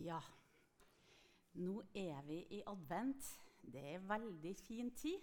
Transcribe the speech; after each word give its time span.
Ja, 0.00 0.20
nå 1.60 1.82
er 1.92 2.22
vi 2.24 2.38
i 2.56 2.62
advent. 2.68 3.26
Det 3.60 3.82
er 3.94 4.06
veldig 4.08 4.52
fin 4.56 4.88
tid. 4.96 5.20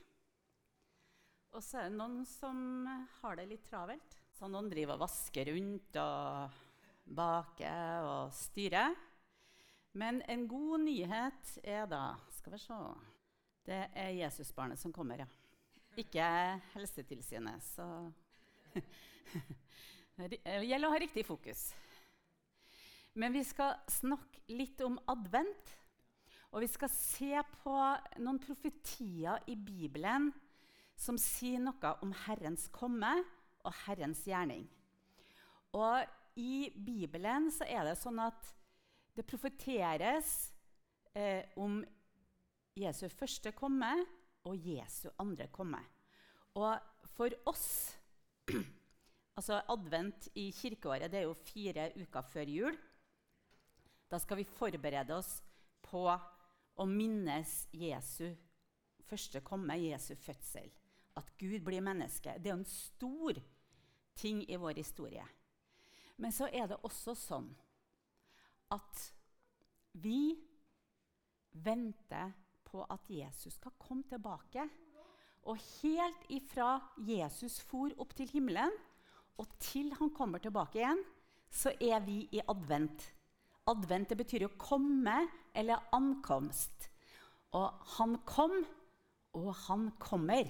Og 1.55 1.63
så 1.65 1.80
er 1.82 1.87
det 1.87 1.98
noen 1.98 2.21
som 2.30 2.85
har 3.21 3.40
det 3.40 3.48
litt 3.50 3.66
travelt. 3.66 4.17
Så 4.37 4.50
noen 4.51 4.69
driver 4.69 4.98
og 4.98 5.08
vasker 5.08 5.50
rundt 5.50 5.98
og 5.98 6.59
baker 7.17 8.05
og 8.05 8.36
styrer. 8.38 8.93
Men 9.98 10.21
en 10.30 10.45
god 10.52 10.84
nyhet 10.84 11.55
er 11.64 11.88
da 11.89 12.12
Skal 12.36 12.54
vi 12.54 12.59
se 12.62 12.78
Det 13.66 13.80
er 13.98 14.14
Jesusbarnet 14.20 14.78
som 14.78 14.94
kommer, 14.94 15.23
ja. 15.23 15.28
Ikke 15.98 16.28
Helsetilsynet, 16.75 17.66
så 17.66 17.88
Det 20.18 20.41
gjelder 20.46 20.86
å 20.86 20.94
ha 20.94 21.02
riktig 21.02 21.25
fokus. 21.25 21.71
Men 23.18 23.34
vi 23.34 23.41
skal 23.45 23.79
snakke 23.89 24.43
litt 24.54 24.81
om 24.86 24.99
advent. 25.09 25.73
Og 26.53 26.62
vi 26.63 26.70
skal 26.70 26.91
se 26.94 27.34
på 27.63 27.77
noen 28.21 28.39
profetier 28.41 29.41
i 29.49 29.55
Bibelen 29.58 30.30
som 30.98 31.17
sier 31.22 31.61
noe 31.61 31.94
om 32.05 32.13
Herrens 32.25 32.67
komme 32.73 33.11
og 33.66 33.73
Herrens 33.85 34.22
gjerning. 34.25 34.63
Og 35.75 36.05
i 36.38 36.70
Bibelen 36.73 37.49
så 37.53 37.66
er 37.67 37.89
det 37.89 37.98
sånn 37.99 38.22
at 38.22 38.53
det 39.17 39.25
profeteres 39.25 40.52
eh, 41.17 41.49
om 41.58 41.81
Jesu 42.77 43.08
første 43.09 43.52
komme 43.58 43.91
og 44.47 44.70
Jesu 44.70 45.09
andre 45.17 45.49
komme. 45.53 45.81
Og 46.58 46.77
for 47.17 47.34
oss 47.49 47.70
Altså 49.38 49.59
advent 49.70 50.31
i 50.41 50.47
kirkeåret 50.49 51.11
det 51.13 51.20
er 51.20 51.27
jo 51.27 51.34
fire 51.38 51.91
uker 51.94 52.23
før 52.25 52.49
jul. 52.49 52.77
Da 54.07 54.20
skal 54.20 54.39
vi 54.39 54.47
forberede 54.47 55.16
oss 55.16 55.41
på 55.84 56.03
å 56.07 56.85
minnes 56.88 57.66
Jesu 57.75 58.30
første 59.08 59.41
komme, 59.45 59.77
Jesu 59.80 60.16
fødsel. 60.19 60.69
At 61.17 61.31
Gud 61.39 61.64
blir 61.66 61.83
menneske. 61.83 62.36
Det 62.39 62.52
er 62.52 62.59
en 62.59 62.67
stor 62.69 63.39
ting 64.17 64.44
i 64.47 64.59
vår 64.59 64.80
historie. 64.80 65.25
Men 66.17 66.33
så 66.33 66.49
er 66.52 66.69
det 66.69 66.80
også 66.86 67.16
sånn 67.17 67.49
at 68.73 69.03
vi 69.97 70.36
venter 71.64 72.33
på 72.67 72.83
at 72.89 73.09
Jesus 73.09 73.55
skal 73.58 73.75
komme 73.80 74.05
tilbake. 74.09 74.67
Og 75.47 75.59
helt 75.80 76.25
ifra 76.33 76.75
Jesus 77.08 77.61
for 77.64 77.94
opp 78.02 78.14
til 78.17 78.30
himmelen, 78.33 78.73
og 79.38 79.53
til 79.61 79.94
han 79.99 80.11
kommer 80.17 80.42
tilbake 80.44 80.81
igjen, 80.81 80.99
så 81.47 81.71
er 81.80 82.02
vi 82.03 82.25
i 82.36 82.42
advent. 82.49 83.05
Advent 83.68 84.10
det 84.10 84.18
betyr 84.20 84.46
jo 84.46 84.56
komme 84.60 85.20
eller 85.58 85.90
ankomst. 85.96 86.90
Og 87.58 87.68
han 87.98 88.18
kom, 88.28 88.54
og 89.38 89.52
han 89.68 89.90
kommer. 90.00 90.50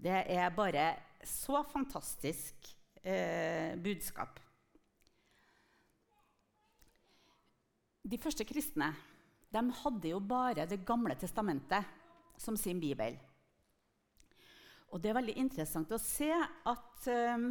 Det 0.00 0.22
er 0.32 0.54
bare 0.56 0.94
så 1.26 1.62
fantastisk 1.68 2.70
eh, 3.04 3.76
budskap. 3.80 4.40
De 8.10 8.18
første 8.18 8.46
kristne 8.48 8.94
de 9.50 9.60
hadde 9.82 10.08
jo 10.08 10.20
bare 10.22 10.66
Det 10.66 10.84
gamle 10.86 11.14
testamentet 11.18 11.84
som 12.38 12.56
sin 12.56 12.80
bibel. 12.80 13.18
Og 14.90 15.02
det 15.02 15.10
er 15.10 15.18
veldig 15.18 15.36
interessant 15.38 15.90
å 15.92 15.98
se 16.02 16.30
at 16.32 17.08
eh, 17.10 17.50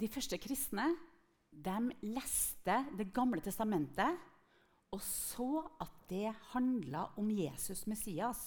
de 0.00 0.08
første 0.10 0.38
kristne 0.38 0.90
de 1.50 1.90
leste 2.14 2.76
Det 2.96 3.10
gamle 3.12 3.42
testamentet 3.42 4.16
og 4.90 5.02
så 5.04 5.62
at 5.82 5.92
det 6.10 6.32
handla 6.50 7.04
om 7.18 7.28
Jesus 7.30 7.84
Messias. 7.86 8.40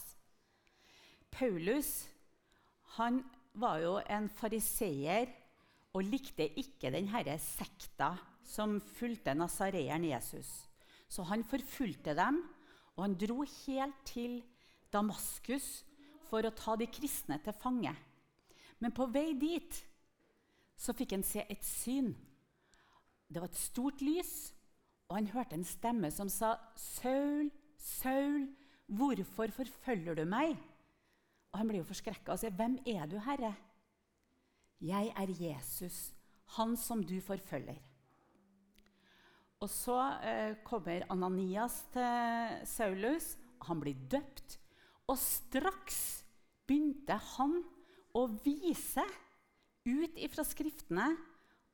Paulus 1.31 2.09
han 2.97 3.21
var 3.53 3.79
jo 3.79 3.93
en 4.11 4.27
fariseer 4.29 5.31
og 5.93 6.03
likte 6.03 6.49
ikke 6.59 6.91
denne 6.93 7.37
sekta 7.39 8.11
som 8.43 8.79
fulgte 8.97 9.35
nasareeren 9.37 10.03
Jesus. 10.09 10.49
Så 11.07 11.23
han 11.29 11.45
forfulgte 11.47 12.15
dem, 12.17 12.41
og 12.97 13.05
han 13.05 13.15
dro 13.17 13.43
helt 13.45 14.03
til 14.05 14.41
Damaskus 14.93 15.85
for 16.29 16.45
å 16.45 16.53
ta 16.53 16.75
de 16.77 16.89
kristne 16.91 17.39
til 17.45 17.55
fange. 17.55 17.93
Men 18.81 18.91
på 18.91 19.07
vei 19.13 19.31
dit 19.39 19.79
så 20.75 20.93
fikk 20.97 21.15
han 21.15 21.25
se 21.25 21.45
et 21.47 21.63
syn. 21.65 22.11
Det 23.33 23.41
var 23.41 23.49
et 23.49 23.57
stort 23.57 24.01
lys, 24.01 24.53
og 25.09 25.17
han 25.17 25.31
hørte 25.33 25.57
en 25.57 25.65
stemme 25.65 26.11
som 26.11 26.29
sa, 26.29 26.55
'Saul, 26.75 27.49
Saul, 27.77 28.47
hvorfor 28.87 29.51
forfølger 29.51 30.15
du 30.15 30.25
meg?' 30.25 30.57
Og 31.51 31.59
Han 31.59 31.67
ble 31.67 31.77
jo 31.77 31.87
forskrekka 31.89 32.31
og 32.31 32.39
sa, 32.39 32.49
'Hvem 32.49 32.77
er 32.85 33.05
du, 33.05 33.17
Herre?' 33.17 33.55
'Jeg 34.81 35.13
er 35.17 35.29
Jesus, 35.39 36.13
han 36.57 36.77
som 36.77 37.03
du 37.03 37.21
forfølger.' 37.21 37.81
Og 39.61 39.69
Så 39.69 39.95
eh, 40.23 40.55
kommer 40.63 41.05
Ananias 41.09 41.85
til 41.93 42.67
Saulus. 42.67 43.37
Han 43.61 43.79
blir 43.79 43.95
døpt. 44.11 44.59
Og 45.07 45.17
straks 45.17 46.25
begynte 46.67 47.15
han 47.15 47.63
å 48.13 48.27
vise 48.43 49.05
ut 49.87 50.19
ifra 50.19 50.43
Skriftene 50.43 51.15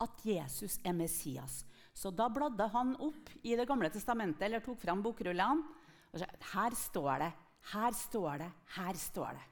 at 0.00 0.24
Jesus 0.24 0.78
er 0.84 0.96
Messias. 0.96 1.64
Så 1.92 2.12
da 2.14 2.28
bladde 2.32 2.66
han 2.72 2.94
opp 3.02 3.30
i 3.42 3.56
Det 3.56 3.66
gamle 3.68 3.90
testamentet 3.92 4.46
eller 4.46 4.62
tok 4.64 4.78
fram 4.80 5.02
bokrullene. 5.04 5.64
og 6.12 6.18
sa, 6.18 6.26
Her 6.54 6.76
står 6.76 7.18
det, 7.24 7.32
her 7.72 7.92
står 7.92 8.38
det, 8.38 8.50
her 8.76 8.94
står 8.94 9.32
det. 9.36 9.46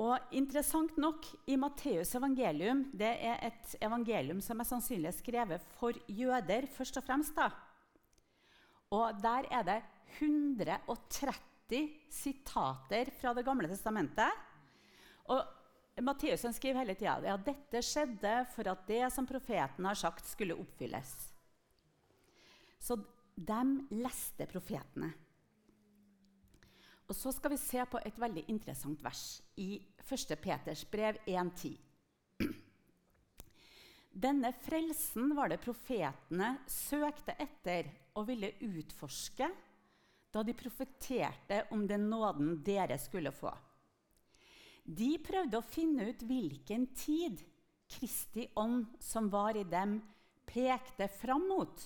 Og 0.00 0.32
interessant 0.32 0.96
nok, 0.96 1.26
i 1.44 1.58
Matteus 1.60 2.14
evangelium 2.16 2.86
Det 2.96 3.10
er 3.20 3.42
et 3.44 3.74
evangelium 3.84 4.40
som 4.40 4.60
er 4.60 4.64
sannsynlig 4.64 5.12
skrevet 5.18 5.60
for 5.76 5.92
jøder, 6.08 6.66
først 6.66 6.96
og 6.96 7.04
fremst. 7.04 7.36
da. 7.36 7.50
Og 8.92 9.20
der 9.20 9.48
er 9.50 9.62
det 9.62 9.82
130 10.20 11.90
sitater 12.08 13.10
fra 13.20 13.34
Det 13.34 13.44
gamle 13.44 13.68
testamentet. 13.68 14.32
Og 15.28 15.44
Matteus 16.00 16.46
skriver 16.56 16.80
hele 16.80 16.94
tida 16.96 17.18
at 17.18 17.26
ja, 17.26 17.36
dette 17.36 17.82
skjedde 17.84 18.32
for 18.54 18.68
at 18.72 18.86
det 18.88 19.02
som 19.12 19.26
profeten 19.28 19.84
har 19.84 19.98
sagt, 19.98 20.24
skulle 20.28 20.56
oppfylles. 20.56 21.12
Så 22.80 22.96
de 23.34 23.62
leste 23.90 24.46
profetene. 24.48 25.12
Og 27.08 27.16
Så 27.16 27.32
skal 27.36 27.52
vi 27.52 27.60
se 27.60 27.82
på 27.84 28.00
et 28.00 28.18
veldig 28.18 28.46
interessant 28.48 29.02
vers 29.04 29.42
i 29.60 29.74
1. 30.00 30.36
Peters 30.40 30.84
brev 30.88 31.18
1.10. 31.26 31.74
Denne 34.12 34.52
frelsen 34.64 35.34
var 35.36 35.48
det 35.52 35.60
profetene 35.60 36.54
søkte 36.68 37.36
etter 37.40 37.90
og 38.16 38.26
ville 38.28 38.54
utforske 38.64 39.48
da 40.32 40.42
de 40.44 40.54
profeterte 40.56 41.62
om 41.72 41.84
den 41.88 42.08
nåden 42.08 42.58
dere 42.64 42.96
skulle 43.00 43.32
få. 43.32 43.52
De 44.82 45.14
prøvde 45.22 45.58
å 45.58 45.64
finne 45.64 46.08
ut 46.10 46.22
hvilken 46.26 46.88
tid 46.98 47.42
Kristi 47.92 48.48
ånd 48.58 48.86
som 49.02 49.28
var 49.32 49.56
i 49.58 49.64
dem, 49.68 49.98
pekte 50.48 51.06
fram 51.12 51.44
mot, 51.48 51.82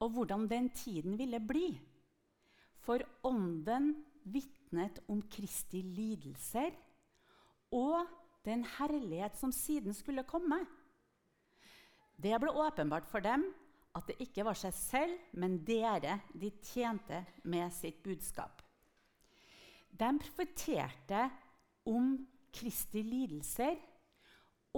og 0.00 0.14
hvordan 0.14 0.46
den 0.50 0.70
tiden 0.74 1.16
ville 1.18 1.40
bli. 1.42 1.74
For 2.80 3.02
ånden 3.26 3.92
vitnet 4.22 5.02
om 5.10 5.20
Kristi 5.30 5.82
lidelser 5.84 6.72
og 7.76 8.06
den 8.46 8.64
herlighet 8.78 9.36
som 9.36 9.52
siden 9.52 9.94
skulle 9.94 10.24
komme. 10.28 10.62
Det 12.20 12.32
ble 12.40 12.52
åpenbart 12.52 13.08
for 13.10 13.24
dem 13.24 13.44
at 13.96 14.06
det 14.06 14.20
ikke 14.22 14.44
var 14.46 14.58
seg 14.58 14.74
selv, 14.76 15.18
men 15.34 15.58
dere 15.66 16.20
de 16.38 16.52
tjente 16.62 17.24
med 17.42 17.72
sitt 17.74 18.00
budskap. 18.04 18.62
De 19.90 20.10
profeterte 20.22 21.24
om 21.90 22.14
Kristi 22.54 23.02
lidelser 23.06 23.78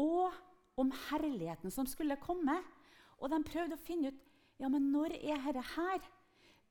og 0.01 0.33
om 0.81 0.93
herligheten 1.09 1.73
som 1.73 1.87
skulle 1.89 2.21
komme. 2.21 2.57
Og 3.21 3.31
de 3.31 3.41
prøvde 3.47 3.77
å 3.77 3.85
finne 3.85 4.13
ut 4.13 4.29
ja, 4.61 4.69
men 4.71 4.93
når 4.93 5.17
er 5.19 5.41
dette 5.49 5.65
her. 5.75 6.05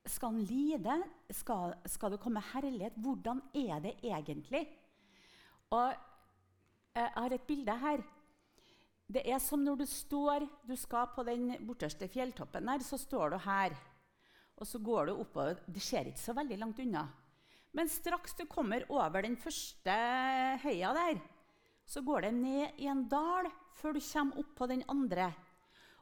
Skal 0.08 0.32
han 0.32 0.46
lide? 0.48 0.94
Skal, 1.30 1.76
skal, 1.86 2.14
det 2.14 2.22
komme 2.22 2.40
herlighet? 2.52 2.96
Hvordan 2.98 3.42
er 3.54 3.82
det 3.84 3.92
egentlig? 4.02 4.64
Og 5.70 5.92
Jeg 6.92 7.08
har 7.14 7.32
et 7.32 7.46
bilde 7.48 7.74
her. 7.80 8.02
Det 9.12 9.22
er 9.28 9.38
som 9.40 9.62
når 9.64 9.78
du 9.80 9.86
står 9.88 10.44
Du 10.68 10.74
skal 10.76 11.06
på 11.14 11.22
den 11.24 11.54
borteste 11.64 12.08
fjelltoppen 12.08 12.66
der, 12.68 12.84
så 12.84 12.98
står 12.98 13.30
du 13.30 13.38
her. 13.44 13.76
Og 14.56 14.66
så 14.66 14.78
går 14.78 15.06
du 15.06 15.12
oppover. 15.14 15.62
Det 15.66 15.82
ser 15.82 16.10
ikke 16.10 16.20
så 16.20 16.34
veldig 16.36 16.58
langt 16.58 16.80
unna. 16.84 17.06
Men 17.72 17.88
straks 17.88 18.34
du 18.36 18.44
kommer 18.50 18.84
over 18.92 19.24
den 19.24 19.36
første 19.40 19.94
høya 20.64 20.92
der, 20.96 21.22
så 21.88 22.02
går 22.04 22.26
det 22.26 22.34
ned 22.36 22.82
i 22.82 22.88
en 22.92 23.06
dal 23.08 23.48
før 23.78 23.96
du 23.96 24.02
kommer 24.04 24.42
opp 24.42 24.52
på 24.58 24.68
den 24.70 24.84
andre. 24.92 25.30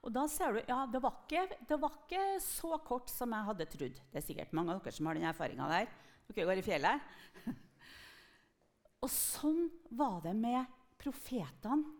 Og 0.00 0.12
da 0.14 0.24
ser 0.32 0.56
du 0.56 0.60
ja, 0.64 0.82
det 0.88 1.00
var, 1.02 1.22
ikke, 1.22 1.60
det 1.68 1.78
var 1.80 1.96
ikke 1.98 2.24
så 2.42 2.78
kort 2.86 3.10
som 3.12 3.34
jeg 3.36 3.48
hadde 3.50 3.68
trodd. 3.70 3.98
Det 4.10 4.20
er 4.20 4.24
sikkert 4.24 4.54
mange 4.56 4.74
av 4.74 4.80
dere 4.80 4.96
som 4.96 5.10
har 5.10 5.18
den 5.18 5.28
erfaringa 5.28 5.68
der. 5.70 5.90
Dere 6.30 6.46
går 6.48 6.62
i 6.62 6.64
fjellet. 6.64 7.10
og 9.04 9.12
sånn 9.12 9.66
var 9.98 10.22
det 10.24 10.34
med 10.38 10.78
profetene. 11.00 11.98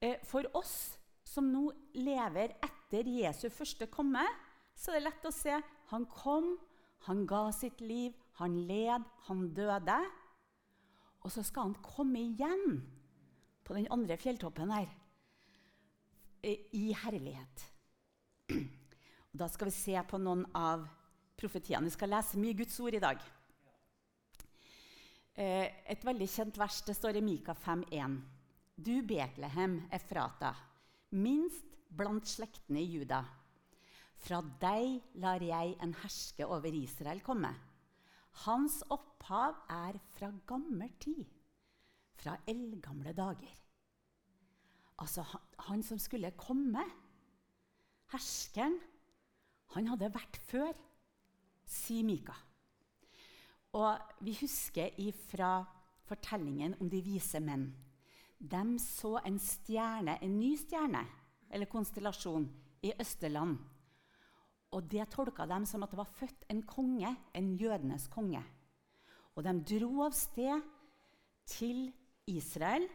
Eh, 0.00 0.16
for 0.24 0.48
oss 0.56 0.96
som 1.28 1.50
nå 1.52 1.66
lever 2.00 2.56
etter 2.64 3.08
Jesu 3.20 3.50
første 3.52 3.86
komme, 3.92 4.24
så 4.74 4.90
er 4.90 4.98
det 4.98 5.06
lett 5.10 5.28
å 5.28 5.34
se 5.34 5.58
han 5.92 6.06
kom, 6.08 6.54
han 7.04 7.26
ga 7.28 7.50
sitt 7.52 7.82
liv, 7.84 8.16
han 8.40 8.56
led, 8.68 9.04
han 9.28 9.44
døde. 9.54 9.98
Og 11.20 11.32
så 11.32 11.44
skal 11.44 11.68
han 11.68 11.82
komme 11.84 12.22
igjen 12.22 12.80
på 13.64 13.76
den 13.76 13.88
andre 13.92 14.16
fjelltoppen 14.18 14.72
her 14.72 14.88
i 16.42 16.86
herlighet. 16.96 17.66
Og 19.30 19.36
da 19.42 19.46
skal 19.52 19.68
vi 19.68 19.76
se 19.76 20.00
på 20.08 20.18
noen 20.18 20.46
av 20.56 20.86
profetiene. 21.38 21.86
Vi 21.86 21.94
skal 21.94 22.10
lese 22.14 22.40
mye 22.40 22.56
Guds 22.56 22.78
ord 22.82 22.96
i 22.96 23.02
dag. 23.02 23.20
Eh, 25.40 25.68
et 25.92 26.04
veldig 26.04 26.28
kjent 26.28 26.58
vers 26.58 26.80
det 26.88 26.96
står 26.96 27.20
i 27.20 27.24
Mika 27.24 27.54
5,1. 27.54 28.18
Du 28.80 29.02
Betlehem, 29.04 29.82
Efrata, 29.92 30.54
minst 31.12 31.68
blant 31.92 32.26
slektene 32.28 32.80
i 32.80 32.88
Juda. 32.96 33.20
Fra 34.20 34.40
deg 34.60 34.98
lar 35.20 35.44
jeg 35.44 35.76
en 35.80 35.94
herske 36.02 36.48
over 36.48 36.72
Israel 36.76 37.22
komme. 37.24 37.52
Hans 38.44 38.80
opphav 38.88 39.56
er 39.68 39.98
fra 40.14 40.30
gammel 40.46 40.92
tid, 41.02 41.24
fra 42.20 42.36
eldgamle 42.48 43.12
dager. 43.16 43.56
Altså 45.00 45.24
han, 45.24 45.42
han, 45.58 45.82
som 45.82 45.98
skulle 45.98 46.30
komme, 46.36 46.84
herskeren, 48.12 48.78
han 49.74 49.88
hadde 49.92 50.12
vært 50.14 50.38
før, 50.50 50.72
sier 51.64 52.04
Mika. 52.04 52.34
Og 53.78 54.00
vi 54.26 54.34
husker 54.40 54.96
fra 55.30 55.60
fortellingen 56.08 56.74
om 56.80 56.90
de 56.90 57.02
vise 57.06 57.38
menn. 57.40 57.68
De 58.40 58.62
så 58.82 59.18
en 59.24 59.38
stjerne, 59.38 60.16
en 60.22 60.38
ny 60.40 60.56
stjerne, 60.58 61.04
eller 61.50 61.70
konstellasjon, 61.70 62.48
i 62.82 62.92
Østerland. 63.00 63.58
Og 64.70 64.86
det 64.86 65.08
tolka 65.10 65.46
de 65.50 65.58
som 65.66 65.82
at 65.82 65.90
det 65.90 65.98
var 65.98 66.12
født 66.14 66.46
en 66.52 66.62
konge, 66.62 67.10
en 67.34 67.52
jødenes 67.58 68.06
konge. 68.12 68.42
Og 69.34 69.44
de 69.46 69.54
dro 69.72 70.04
av 70.06 70.14
sted 70.14 70.62
til 71.50 71.88
Israel 72.30 72.86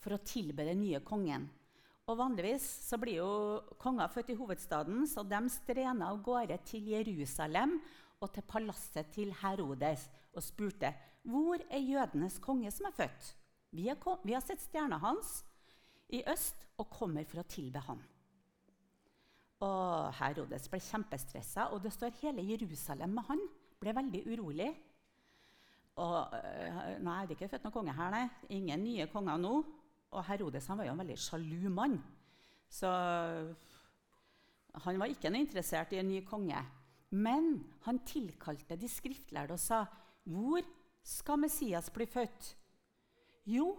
for 0.00 0.16
å 0.16 0.22
tilbe 0.24 0.64
den 0.64 0.80
nye 0.80 1.02
kongen. 1.04 1.48
Og 2.08 2.16
Vanligvis 2.18 2.64
så 2.88 2.98
blir 2.98 3.20
jo 3.20 3.32
konger 3.78 4.10
født 4.10 4.32
i 4.32 4.38
hovedstaden, 4.38 5.04
så 5.06 5.22
de 5.22 5.40
strena 5.52 6.08
av 6.10 6.22
gårde 6.24 6.56
til 6.66 6.88
Jerusalem 6.90 7.76
og 8.20 8.32
til 8.34 8.46
palasset 8.48 9.12
til 9.14 9.30
Herodes 9.42 10.08
og 10.34 10.44
spurte 10.44 10.90
hvor 11.28 11.60
er 11.68 11.84
jødenes 11.84 12.38
konge 12.42 12.72
som 12.72 12.88
er 12.88 12.96
født. 12.96 13.34
Vi 13.76 13.86
har, 13.88 14.00
vi 14.24 14.34
har 14.34 14.42
sett 14.42 14.62
stjerna 14.64 14.98
hans 15.02 15.42
i 16.10 16.24
øst 16.26 16.66
og 16.80 16.90
kommer 16.90 17.28
for 17.28 17.42
å 17.42 17.48
tilbe 17.48 17.82
ham. 17.86 18.00
Og 19.60 20.14
Herodes 20.16 20.68
ble 20.72 20.80
kjempestressa, 20.80 21.68
og 21.74 21.82
det 21.84 21.92
står 21.92 22.16
hele 22.22 22.44
Jerusalem 22.48 23.12
med 23.18 23.26
han. 23.28 23.42
Ble 23.80 23.92
veldig 23.96 24.22
urolig. 24.32 24.70
Og, 26.00 26.32
øh, 26.32 26.96
nei, 27.04 27.18
det 27.26 27.34
er 27.34 27.36
ikke 27.36 27.50
født 27.52 27.66
noen 27.66 27.74
konge 27.74 27.96
her, 27.96 28.14
nei. 28.14 28.24
Ingen 28.56 28.84
nye 28.86 29.08
konger 29.12 29.40
nå. 29.40 29.52
Og 30.10 30.24
Herodes 30.26 30.68
var 30.68 30.86
jo 30.86 30.94
en 30.94 31.02
veldig 31.02 31.18
sjalu 31.20 31.68
mann. 31.70 31.98
Så 32.70 32.88
han 34.84 35.00
var 35.00 35.10
ikke 35.10 35.30
noe 35.30 35.44
interessert 35.44 35.92
i 35.92 36.00
en 36.00 36.08
ny 36.08 36.22
konge. 36.26 36.62
Men 37.10 37.52
han 37.84 38.00
tilkalte 38.06 38.78
de 38.78 38.88
skriftlærde 38.88 39.52
og 39.52 39.58
sa, 39.58 39.84
'Hvor 40.24 40.62
skal 41.02 41.38
Messias 41.38 41.90
bli 41.90 42.06
født?' 42.06 42.54
Jo, 43.46 43.78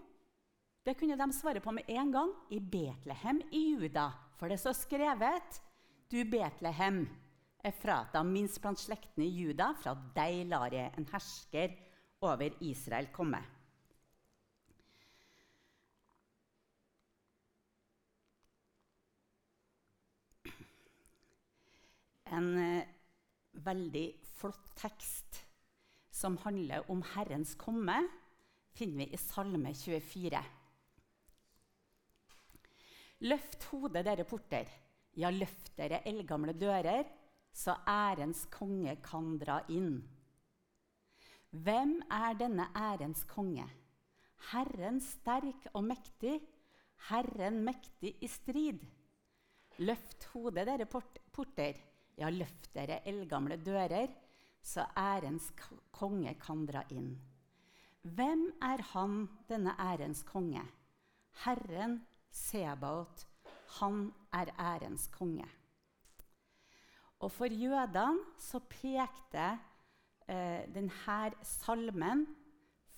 det 0.85 0.97
kunne 0.97 1.17
de 1.17 1.33
svare 1.33 1.59
på 1.59 1.71
med 1.71 1.83
en 1.87 2.11
gang. 2.11 2.31
I 2.49 2.59
Betlehem 2.59 3.41
i 3.51 3.73
Juda. 3.73 4.09
For 4.35 4.47
det 4.47 4.59
står 4.59 4.73
skrevet, 4.73 5.61
'Du 6.11 6.25
Betlehem, 6.27 7.07
Efrata, 7.63 8.23
minst 8.23 8.59
blant 8.59 8.79
slektene 8.79 9.23
i 9.23 9.31
Juda, 9.31 9.71
fra 9.79 9.95
deg 10.15 10.43
lar 10.51 10.73
jeg 10.75 10.91
en 10.97 11.07
hersker 11.13 11.77
over 12.27 12.51
Israel 12.59 13.07
komme.' 13.15 13.43
en 22.31 22.51
eh, 22.57 22.87
veldig 23.63 24.05
flott 24.39 24.71
tekst 24.79 25.41
som 26.11 26.37
handler 26.45 26.87
om 26.91 27.03
Herrens 27.13 27.53
komme, 27.59 27.97
finner 28.75 29.03
vi 29.03 29.15
i 29.15 29.19
Salme 29.19 29.73
24. 29.75 30.41
Løft 33.27 33.67
hodet, 33.69 34.05
dere 34.07 34.25
porter. 34.25 34.69
Ja, 35.19 35.29
løft 35.29 35.73
dere 35.75 36.01
eldgamle 36.07 36.53
dører, 36.55 37.03
så 37.51 37.75
ærens 37.87 38.45
konge 38.51 38.95
kan 39.03 39.35
dra 39.41 39.59
inn. 39.69 39.99
Hvem 41.51 41.97
er 42.07 42.37
denne 42.39 42.69
ærens 42.77 43.25
konge? 43.27 43.65
Herren 44.51 45.01
sterk 45.03 45.67
og 45.73 45.83
mektig, 45.83 46.39
Herren 47.09 47.59
mektig 47.65 48.15
i 48.23 48.29
strid. 48.31 48.79
Løft 49.83 50.29
hodet, 50.31 50.67
dere 50.69 50.87
porter. 50.87 51.79
Ja, 52.19 52.29
løft 52.29 52.69
dere 52.75 53.01
eldgamle 53.07 53.57
dører, 53.59 54.07
så 54.61 54.85
ærens 54.97 55.49
konge 55.91 56.33
kan 56.39 56.63
dra 56.69 56.85
inn. 56.93 57.15
Hvem 58.01 58.47
er 58.63 58.81
han, 58.93 59.25
denne 59.49 59.75
ærens 59.79 60.23
konge? 60.23 60.63
Herren 61.43 61.99
Sebaot, 62.31 63.25
han 63.79 64.05
er 64.33 64.51
ærens 64.59 65.07
konge. 65.13 65.47
Og 67.21 67.31
for 67.31 67.45
jødene 67.45 68.25
så 68.41 68.59
pekte 68.65 69.47
eh, 70.27 70.65
denne 70.73 71.31
salmen 71.45 72.25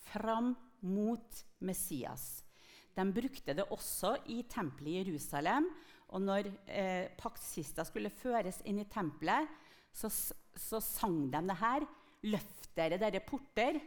fram 0.09 0.53
mot 0.81 1.43
Messias. 1.59 2.43
De 2.95 3.03
brukte 3.11 3.55
det 3.57 3.65
også 3.71 4.15
i 4.29 4.43
tempelet 4.47 4.93
i 4.93 5.01
Jerusalem 5.01 5.67
og 6.13 6.21
når 6.21 6.49
eh, 6.69 7.09
paktskista 7.17 7.85
skulle 7.87 8.13
føres 8.13 8.61
inn 8.69 8.81
i 8.83 8.89
tempelet, 8.89 9.49
så, 9.93 10.09
så 10.09 10.81
sang 10.83 11.25
de 11.33 11.41
det 11.49 11.57
her. 11.61 11.85
Løft 12.29 12.69
dere, 12.77 12.99
dere 13.01 13.21
porter, 13.25 13.79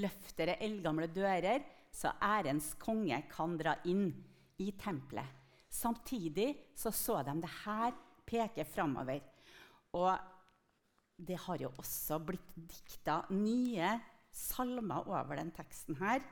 løft 0.00 0.32
dere 0.38 0.56
eldgamle 0.64 1.10
dører, 1.12 1.64
så 1.94 2.14
ærens 2.24 2.72
konge 2.80 3.20
kan 3.30 3.58
dra 3.60 3.76
inn 3.90 4.08
i 4.64 4.72
tempelet. 4.80 5.43
Samtidig 5.74 6.52
så, 6.78 6.92
så 6.94 7.18
de 7.26 7.34
det 7.42 7.50
her 7.64 7.96
peke 8.26 8.64
framover. 8.68 9.20
Og 9.98 10.14
det 11.18 11.38
har 11.46 11.60
jo 11.62 11.72
også 11.78 12.18
blitt 12.26 12.54
dikta 12.54 13.20
nye 13.34 13.92
salmer 14.34 15.06
over 15.10 15.38
den 15.38 15.52
teksten 15.54 15.98
her. 16.00 16.22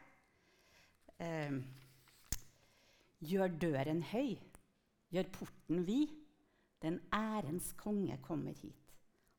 Eh, 1.23 1.59
Gjør 3.23 3.53
døren 3.63 4.01
høy 4.11 4.33
gjør 5.13 5.29
porten 5.35 5.85
vid. 5.87 6.13
Den 6.83 6.99
ærens 7.15 7.71
konge 7.79 8.17
kommer 8.25 8.57
hit. 8.59 8.95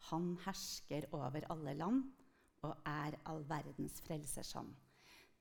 Han 0.09 0.37
hersker 0.45 1.09
over 1.11 1.43
alle 1.51 1.73
land 1.75 2.03
og 2.63 2.77
er 2.87 3.17
all 3.27 3.43
verdens 3.49 3.99
frelsersham. 4.05 4.69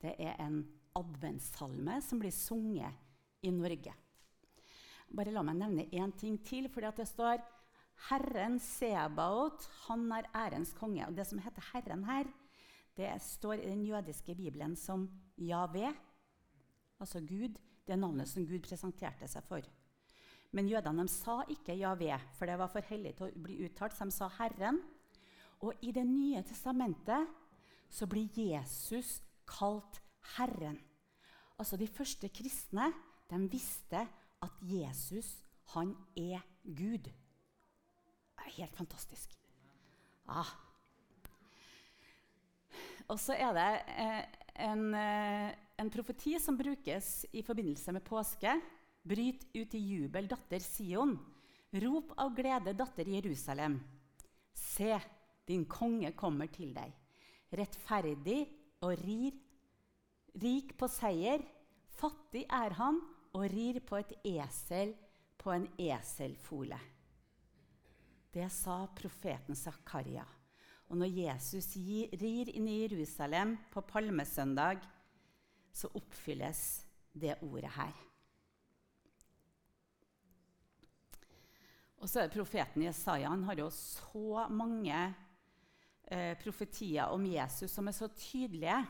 Det 0.03 0.17
er 0.19 0.35
en 0.43 0.65
adventssalme 0.99 2.01
som 2.03 2.19
blir 2.19 2.35
sunget 2.35 3.47
i 3.47 3.53
Norge. 3.55 3.95
Bare 5.13 5.33
La 5.35 5.43
meg 5.45 5.59
nevne 5.61 5.89
én 5.93 6.13
ting 6.17 6.39
til. 6.45 6.69
fordi 6.69 6.91
det 6.97 7.09
står 7.09 7.43
Herren 8.09 8.59
Sebaot, 8.59 9.69
han 9.87 10.11
er 10.13 10.31
ærens 10.35 10.73
konge. 10.73 11.07
Og 11.07 11.17
Det 11.17 11.27
som 11.27 11.39
heter 11.39 11.63
Herren 11.73 12.05
her, 12.05 12.25
det 12.97 13.23
står 13.23 13.53
i 13.53 13.69
den 13.69 13.85
jødiske 13.85 14.35
bibelen 14.35 14.77
som 14.77 15.09
Javé, 15.39 15.93
altså 17.01 17.21
Gud. 17.21 17.59
Det 17.87 17.93
er 17.93 17.97
navnet 17.97 18.29
som 18.29 18.47
Gud 18.47 18.61
presenterte 18.63 19.29
seg 19.29 19.43
for. 19.45 19.61
Men 20.53 20.69
jødene 20.69 21.09
sa 21.09 21.43
ikke 21.49 21.77
Javé, 21.77 22.19
for 22.37 22.47
det 22.47 22.59
var 22.59 22.69
for 22.69 22.81
hellig 22.81 23.15
til 23.17 23.27
å 23.27 23.43
bli 23.43 23.65
uttalt. 23.65 23.99
De 23.99 24.11
sa 24.11 24.29
Herren. 24.39 24.81
Og 25.61 25.75
i 25.83 25.93
Det 25.93 26.05
nye 26.05 26.43
testamentet 26.43 27.29
så 27.91 28.07
blir 28.07 28.29
Jesus 28.37 29.23
kalt 29.47 30.01
Herren. 30.37 30.79
Altså 31.59 31.77
De 31.77 31.87
første 31.87 32.29
kristne 32.29 32.93
de 33.31 33.49
visste 33.49 34.07
at 34.43 34.59
Jesus, 34.67 35.31
han 35.75 35.95
er 36.19 36.43
Gud. 36.65 37.09
Det 37.09 38.47
er 38.47 38.57
helt 38.59 38.77
fantastisk. 38.77 39.35
Ah. 40.29 40.51
Og 43.09 43.19
så 43.21 43.35
er 43.35 43.53
det 43.57 43.71
eh, 43.99 44.23
en, 44.67 44.87
eh, 44.95 45.51
en 45.79 45.91
profeti 45.91 46.37
som 46.41 46.59
brukes 46.59 47.25
i 47.33 47.43
forbindelse 47.43 47.93
med 47.93 48.05
påske 48.07 48.55
Bryt 49.03 49.49
ut 49.51 49.75
i 49.75 49.81
jubel, 49.83 50.29
datter 50.31 50.63
Sion. 50.63 51.17
Rop 51.83 52.13
av 52.23 52.31
glede, 52.37 52.75
datter 52.79 53.09
Jerusalem. 53.11 53.81
Se, 54.55 54.95
din 55.49 55.65
konge 55.67 56.13
kommer 56.15 56.47
til 56.55 56.71
deg. 56.77 56.93
Rettferdig 57.51 58.45
og 58.87 58.95
rir, 59.03 59.35
rik 60.39 60.77
på 60.79 60.87
seier. 60.87 61.43
Fattig 61.99 62.45
er 62.47 62.77
han 62.79 63.01
og 63.33 63.49
rir 63.53 63.81
på 63.87 63.99
et 64.01 64.13
esel 64.29 64.95
på 65.43 65.53
en 65.55 65.67
eselfole. 65.81 66.79
Det 68.33 68.47
sa 68.53 68.85
profeten 68.97 69.57
Zakaria. 69.59 70.25
Og 70.93 70.99
når 71.01 71.13
Jesus 71.17 71.73
rir 71.77 72.53
inn 72.53 72.69
i 72.69 72.83
Jerusalem 72.85 73.57
på 73.73 73.83
palmesøndag, 73.89 74.81
så 75.73 75.89
oppfylles 75.97 76.63
det 77.13 77.39
ordet 77.45 77.73
her. 77.77 77.93
Og 82.03 82.11
så 82.11 82.21
er 82.21 82.29
det 82.29 82.35
profeten 82.35 82.83
Jesaja. 82.83 83.31
Han 83.31 83.45
har 83.47 83.61
jo 83.63 83.69
så 83.71 84.47
mange 84.51 84.97
eh, 86.11 86.35
profetier 86.43 87.13
om 87.15 87.25
Jesus 87.29 87.71
som 87.71 87.89
er 87.89 87.97
så 87.97 88.09
tydelige. 88.17 88.81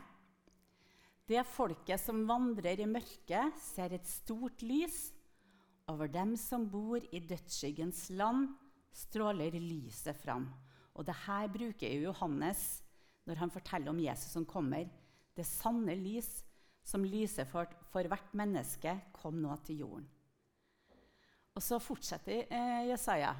Det 1.23 1.39
folket 1.47 2.01
som 2.01 2.25
vandrer 2.27 2.81
i 2.83 2.87
mørket, 2.89 3.55
ser 3.63 3.95
et 3.95 4.07
stort 4.07 4.63
lys. 4.65 5.13
Over 5.91 6.09
dem 6.11 6.35
som 6.39 6.65
bor 6.71 6.99
i 6.99 7.21
dødsskyggens 7.23 8.09
land, 8.15 8.49
stråler 8.93 9.55
lyset 9.55 10.17
fram. 10.19 10.49
Og 10.93 11.07
det 11.07 11.15
her 11.25 11.47
bruker 11.51 11.95
Johannes 12.03 12.81
når 13.25 13.39
han 13.39 13.53
forteller 13.53 13.93
om 13.93 14.01
Jesus 14.03 14.33
som 14.35 14.45
kommer. 14.45 14.89
Det 15.33 15.45
sanne 15.47 15.95
lys 15.97 16.43
som 16.83 17.05
lyser 17.07 17.47
for, 17.47 17.71
for 17.89 18.05
hvert 18.11 18.35
menneske, 18.35 18.91
kom 19.15 19.39
nå 19.41 19.55
til 19.63 19.85
jorden. 19.85 20.09
Og 21.55 21.63
så 21.63 21.79
fortsetter 21.79 22.49
eh, 22.51 22.89
Jesaja. 22.89 23.31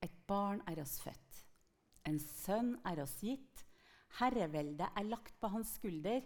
Et 0.00 0.14
barn 0.30 0.62
er 0.70 0.80
oss 0.80 0.96
født. 1.02 1.42
En 2.08 2.18
sønn 2.22 2.76
er 2.86 3.02
oss 3.02 3.18
gitt. 3.20 3.64
Herreveldet 4.20 4.88
er 4.96 5.08
lagt 5.10 5.36
på 5.42 5.50
hans 5.52 5.74
skulder. 5.76 6.22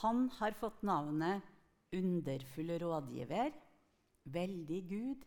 Han 0.00 0.28
har 0.38 0.56
fått 0.56 0.82
navnet 0.82 1.42
Underfull 1.92 2.70
rådgiver, 2.80 3.52
Veldig 4.24 4.80
Gud, 4.88 5.24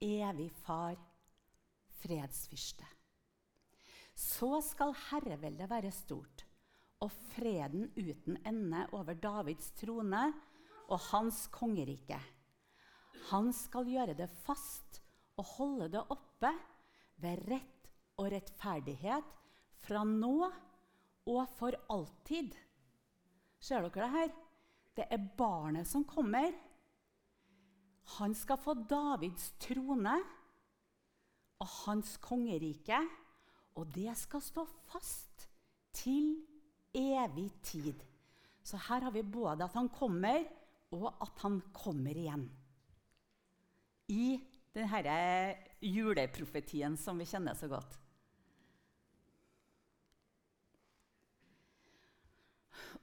Evig 0.00 0.48
Far, 0.64 0.96
Fredsfyrste. 2.00 2.86
Så 4.14 4.60
skal 4.64 4.94
herreveldet 5.10 5.68
være 5.70 5.92
stort 5.92 6.46
og 7.02 7.12
freden 7.34 7.90
uten 7.96 8.38
ende 8.46 8.86
over 8.94 9.18
Davids 9.18 9.72
trone 9.78 10.24
og 10.88 10.98
hans 11.10 11.44
kongerike. 11.52 12.18
Han 13.30 13.52
skal 13.54 13.88
gjøre 13.90 14.16
det 14.18 14.28
fast 14.46 15.00
og 15.40 15.46
holde 15.56 15.88
det 15.92 16.02
oppe 16.12 16.50
ved 17.22 17.44
rett 17.50 17.88
og 18.20 18.30
rettferdighet 18.32 19.32
fra 19.82 20.02
nå 20.06 20.36
og 21.30 21.42
for 21.58 21.76
alltid. 21.92 22.54
Ser 23.62 23.84
dere 23.86 24.02
det 24.02 24.12
her? 24.16 24.30
Det 24.96 25.04
er 25.06 25.26
barnet 25.38 25.88
som 25.88 26.04
kommer. 26.04 26.50
Han 28.18 28.34
skal 28.34 28.58
få 28.60 28.74
Davids 28.74 29.52
trone 29.62 30.16
og 31.62 31.68
hans 31.84 32.16
kongerike, 32.20 32.98
og 33.78 33.92
det 33.94 34.10
skal 34.18 34.42
stå 34.42 34.64
fast 34.90 35.46
til 35.94 36.42
evig 36.92 37.52
tid. 37.62 38.02
Så 38.66 38.80
her 38.88 39.06
har 39.06 39.14
vi 39.14 39.22
både 39.22 39.64
at 39.64 39.78
han 39.78 39.88
kommer, 39.94 40.42
og 40.92 41.08
at 41.22 41.38
han 41.46 41.60
kommer 41.72 42.18
igjen 42.18 42.50
i 44.12 44.36
denne 44.74 45.54
juleprofetien 45.80 46.98
som 47.00 47.20
vi 47.20 47.28
kjenner 47.30 47.56
så 47.56 47.70
godt. 47.70 48.01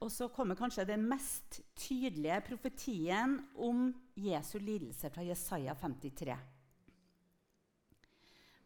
Og 0.00 0.08
så 0.12 0.30
kommer 0.32 0.56
kanskje 0.56 0.86
den 0.88 1.02
mest 1.08 1.60
tydelige 1.76 2.38
profetien 2.46 3.36
om 3.60 3.90
Jesu 4.16 4.56
lidelse 4.58 5.10
fra 5.12 5.24
Jesaja 5.26 5.74
53. 5.76 6.36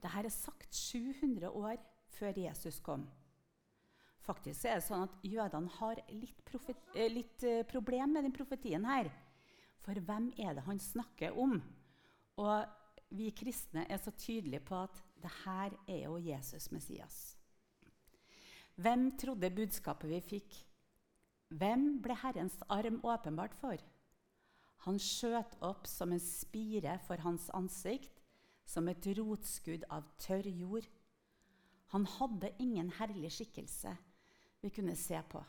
Dette 0.05 0.21
er 0.21 0.31
sagt 0.31 0.75
700 0.75 1.51
år 1.51 1.81
før 2.15 2.39
Jesus 2.39 2.79
kom. 2.85 3.07
Faktisk 4.25 4.69
er 4.69 4.79
det 4.79 4.87
sånn 4.87 5.05
at 5.05 5.17
Jødene 5.27 5.73
har 5.81 6.01
litt, 6.13 6.55
eh, 6.95 7.11
litt 7.11 7.43
eh, 7.45 7.65
problem 7.69 8.15
med 8.15 8.25
den 8.25 8.33
profetien 8.33 8.85
her. 8.89 9.11
For 9.85 9.99
hvem 10.01 10.31
er 10.39 10.55
det 10.55 10.65
han 10.65 10.79
snakker 10.81 11.37
om? 11.37 11.59
Og 12.41 12.65
vi 13.11 13.31
kristne 13.37 13.85
er 13.91 13.99
så 14.01 14.15
tydelige 14.17 14.65
på 14.65 14.79
at 14.87 15.03
det 15.21 15.33
her 15.43 15.75
er 15.87 16.07
jo 16.07 16.17
Jesus 16.23 16.71
Messias. 16.73 17.37
Hvem 18.81 19.11
trodde 19.21 19.53
budskapet 19.55 20.11
vi 20.11 20.21
fikk? 20.21 20.57
Hvem 21.55 22.01
ble 22.03 22.17
Herrens 22.19 22.57
arm 22.73 22.99
åpenbart 23.07 23.55
for? 23.61 23.79
Han 24.85 24.99
skjøt 25.01 25.55
opp 25.65 25.87
som 25.89 26.13
en 26.13 26.23
spire 26.23 26.97
for 27.07 27.21
hans 27.25 27.47
ansikt, 27.57 28.21
som 28.67 28.89
et 28.89 29.07
rotskudd 29.19 29.85
av 29.93 30.09
tørr 30.21 30.49
jord. 30.51 30.87
Han 31.95 32.09
hadde 32.17 32.55
ingen 32.63 32.91
herlig 32.99 33.31
skikkelse 33.37 33.93
vi 34.65 34.71
kunne 34.73 34.97
se 34.99 35.21
på. 35.31 35.43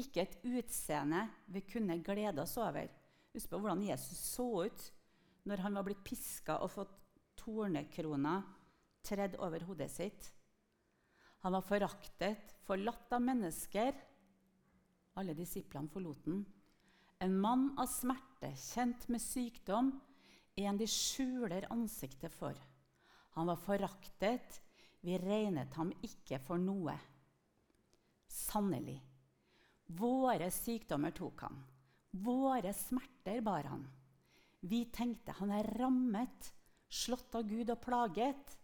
Ikke 0.00 0.24
et 0.24 0.38
utseende 0.48 1.26
vi 1.52 1.62
kunne 1.68 2.00
glede 2.02 2.42
oss 2.42 2.56
over. 2.60 2.88
Husk 3.34 3.52
på 3.52 3.60
hvordan 3.60 3.84
Jesus 3.86 4.18
så 4.32 4.48
ut 4.66 4.86
når 5.48 5.62
han 5.64 5.76
var 5.76 5.86
blitt 5.86 6.02
piska 6.04 6.58
og 6.64 6.72
fått 6.72 6.96
tornekroner 7.40 8.42
tredd 9.06 9.36
over 9.40 9.64
hodet 9.68 9.90
sitt. 9.92 10.30
Han 11.44 11.54
var 11.56 11.64
foraktet, 11.64 12.56
forlatt 12.66 13.12
av 13.16 13.22
mennesker. 13.24 13.94
Alle 15.18 15.34
disiplene 15.34 15.90
forlot 15.90 16.24
den. 16.24 16.44
En 17.20 17.36
mann 17.40 17.70
av 17.78 17.88
smerte, 17.90 18.52
kjent 18.56 19.08
med 19.12 19.20
sykdom, 19.20 19.92
en 20.60 20.78
de 20.80 20.86
skjuler 20.88 21.66
ansiktet 21.72 22.32
for. 22.34 22.56
Han 23.36 23.50
var 23.50 23.60
foraktet, 23.60 24.60
vi 25.00 25.18
regnet 25.18 25.74
ham 25.78 25.92
ikke 26.04 26.40
for 26.44 26.60
noe. 26.60 26.94
Sannelig, 28.30 28.98
våre 29.98 30.50
sykdommer 30.54 31.14
tok 31.16 31.44
han, 31.46 31.56
våre 32.24 32.72
smerter 32.76 33.40
bar 33.44 33.68
han. 33.72 33.84
Vi 34.60 34.84
tenkte 34.92 35.34
han 35.38 35.52
er 35.56 35.70
rammet, 35.80 36.52
slått 36.90 37.34
av 37.38 37.46
Gud 37.48 37.70
og 37.72 37.80
plaget. 37.82 38.56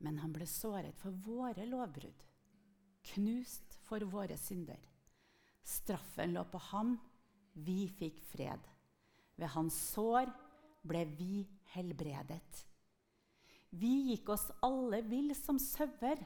Men 0.00 0.18
han 0.22 0.32
ble 0.32 0.46
såret 0.48 0.96
for 0.96 1.12
våre 1.26 1.66
lovbrudd, 1.68 2.24
knust 3.12 3.69
for 3.90 4.06
våre 4.06 4.38
synder. 4.38 4.78
Straffen 5.66 6.34
lå 6.36 6.44
på 6.46 6.58
ham, 6.70 6.94
vi 7.58 7.88
fikk 7.90 8.22
fred. 8.30 8.62
Ved 9.34 9.50
hans 9.56 9.76
sår 9.92 10.30
ble 10.86 11.04
vi 11.18 11.42
helbredet. 11.74 12.66
Vi 13.70 13.90
gikk 14.10 14.30
oss 14.34 14.46
alle 14.66 15.02
vill 15.06 15.34
som 15.38 15.58
sauer. 15.62 16.22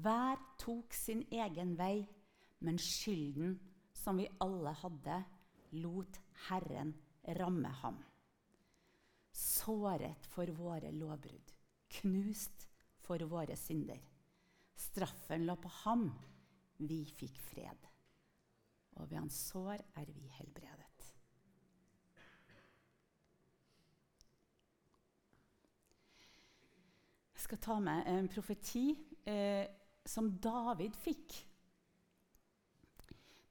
Hver 0.00 0.40
tok 0.60 0.96
sin 0.96 1.22
egen 1.32 1.74
vei, 1.76 2.06
men 2.64 2.80
skylden 2.80 3.58
som 3.96 4.20
vi 4.20 4.28
alle 4.40 4.72
hadde, 4.80 5.20
lot 5.80 6.18
Herren 6.48 6.94
ramme 7.40 7.68
ham. 7.82 7.98
Såret 9.32 10.26
for 10.32 10.50
våre 10.56 10.90
lovbrudd, 10.92 11.52
knust 12.00 12.66
for 13.04 13.22
våre 13.28 13.56
synder. 13.56 14.00
Straffen 14.76 15.44
lå 15.46 15.56
på 15.60 15.70
ham, 15.84 16.08
vi 16.80 17.04
fikk 17.16 17.38
fred. 17.50 17.88
Og 18.98 19.10
ved 19.10 19.18
hans 19.20 19.36
sår 19.50 19.80
er 20.00 20.08
vi 20.12 20.28
helbredet. 20.38 20.86
Jeg 27.34 27.46
skal 27.46 27.60
ta 27.64 27.78
med 27.82 28.06
en 28.06 28.28
profeti 28.28 28.84
eh, 29.26 29.64
som 30.06 30.28
David 30.38 30.96
fikk. 31.00 31.38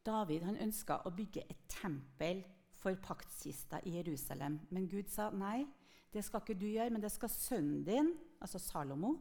David 0.05 0.45
han 0.45 0.61
ønska 0.61 1.01
å 1.05 1.11
bygge 1.13 1.43
et 1.49 1.65
tempel 1.71 2.43
for 2.79 2.95
paktkista 3.03 3.81
i 3.83 3.97
Jerusalem. 3.97 4.59
Men 4.71 4.87
Gud 4.87 5.09
sa 5.11 5.29
nei, 5.35 5.65
det 6.13 6.23
skal 6.25 6.41
ikke 6.41 6.57
du 6.57 6.67
gjøre, 6.69 6.93
men 6.93 7.03
det 7.03 7.11
skal 7.13 7.31
sønnen 7.33 7.83
din, 7.85 8.13
altså 8.39 8.61
Salomo, 8.61 9.15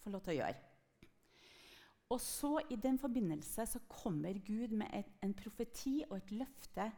få 0.00 0.12
lov 0.12 0.22
til 0.24 0.36
å 0.36 0.38
gjøre. 0.40 0.69
Og 2.10 2.20
så 2.20 2.58
I 2.70 2.76
den 2.76 2.98
forbindelse 2.98 3.66
så 3.66 3.78
kommer 3.88 4.38
Gud 4.46 4.74
med 4.74 4.86
et, 4.94 5.12
en 5.22 5.34
profeti 5.34 6.00
og 6.08 6.16
et 6.16 6.32
løfte 6.34 6.88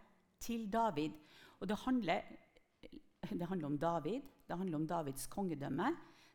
til 0.41 0.73
David. 0.73 1.13
Og 1.61 1.69
det 1.69 1.77
handler, 1.85 2.23
det 3.29 3.49
handler 3.49 3.67
om 3.67 3.79
David, 3.79 4.23
det 4.49 4.57
handler 4.59 4.79
om 4.79 4.87
Davids 4.89 5.27
kongedømme, 5.27 5.93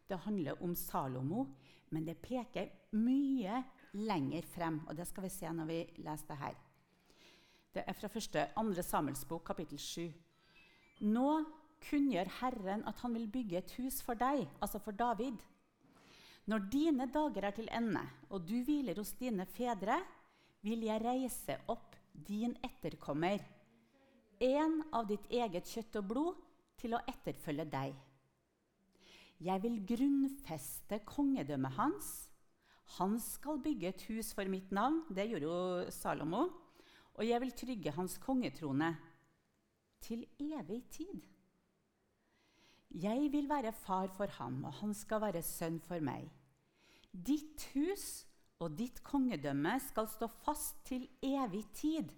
det 0.10 0.20
handler 0.20 0.62
om 0.64 0.76
Salomo. 0.76 1.46
Men 1.90 2.06
det 2.08 2.18
peker 2.20 2.70
mye 3.00 3.64
lenger 3.94 4.46
frem, 4.46 4.82
og 4.88 4.98
det 4.98 5.08
skal 5.08 5.24
vi 5.24 5.30
se 5.32 5.52
når 5.54 5.66
vi 5.70 5.78
leser 6.04 6.28
det 6.28 6.38
her. 6.38 6.56
Det 7.74 7.84
er 7.88 7.94
fra 7.94 8.08
første, 8.12 8.48
andre 8.60 8.84
Samuelsbok, 8.84 9.44
kapittel 9.46 9.80
7. 9.80 10.12
Nå 11.08 11.30
kunngjør 11.90 12.30
Herren 12.42 12.84
at 12.90 13.00
han 13.02 13.14
vil 13.14 13.30
bygge 13.32 13.58
et 13.58 13.74
hus 13.78 14.02
for 14.04 14.20
deg, 14.20 14.48
altså 14.62 14.80
for 14.80 14.92
David. 14.92 15.38
Når 16.48 16.68
dine 16.72 17.10
dager 17.12 17.50
er 17.50 17.56
til 17.56 17.68
ende, 17.76 18.02
og 18.32 18.46
du 18.48 18.56
hviler 18.64 18.96
hos 18.96 19.12
dine 19.20 19.46
fedre, 19.52 20.00
vil 20.64 20.86
jeg 20.88 21.04
reise 21.04 21.58
opp 21.68 21.96
din 22.28 22.56
etterkommer, 22.64 23.44
en 24.40 24.82
av 24.94 25.08
ditt 25.10 25.26
eget 25.34 25.68
kjøtt 25.68 25.98
og 26.00 26.12
blod, 26.12 26.44
til 26.78 26.94
å 26.94 27.02
etterfølge 27.10 27.66
deg. 27.74 27.96
Jeg 29.42 29.62
vil 29.64 29.80
grunnfeste 29.90 31.00
kongedømmet 31.10 31.74
hans. 31.74 32.10
Han 33.00 33.18
skal 33.22 33.58
bygge 33.62 33.90
et 33.90 34.04
hus 34.12 34.30
for 34.38 34.50
mitt 34.50 34.70
navn. 34.74 35.04
Det 35.10 35.26
gjorde 35.26 35.50
jo 35.50 35.92
Salomo. 35.94 36.44
Og 37.18 37.26
jeg 37.26 37.42
vil 37.42 37.56
trygge 37.58 37.96
hans 37.98 38.20
kongetrone 38.22 38.92
til 40.06 40.22
evig 40.38 40.84
tid. 40.94 41.26
Jeg 42.94 43.32
vil 43.34 43.50
være 43.50 43.74
far 43.74 44.14
for 44.14 44.30
ham, 44.38 44.64
og 44.70 44.78
han 44.80 44.94
skal 44.94 45.26
være 45.26 45.42
sønn 45.46 45.82
for 45.82 46.02
meg. 46.02 46.30
Ditt 47.18 47.64
hus 47.74 48.28
og 48.62 48.76
ditt 48.78 49.00
kongedømme 49.06 49.78
skal 49.82 50.10
stå 50.10 50.28
fast 50.44 50.84
til 50.86 51.08
evig 51.26 51.64
tid 51.78 52.12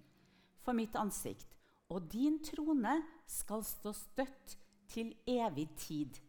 for 0.63 0.75
mitt 0.75 0.95
ansikt, 0.99 1.47
og 1.89 2.09
din 2.11 2.39
trone 2.43 2.97
skal 3.27 3.63
stå 3.65 3.93
støtt 3.95 4.57
til 4.91 5.13
evig 5.27 5.69
tid. 5.79 6.19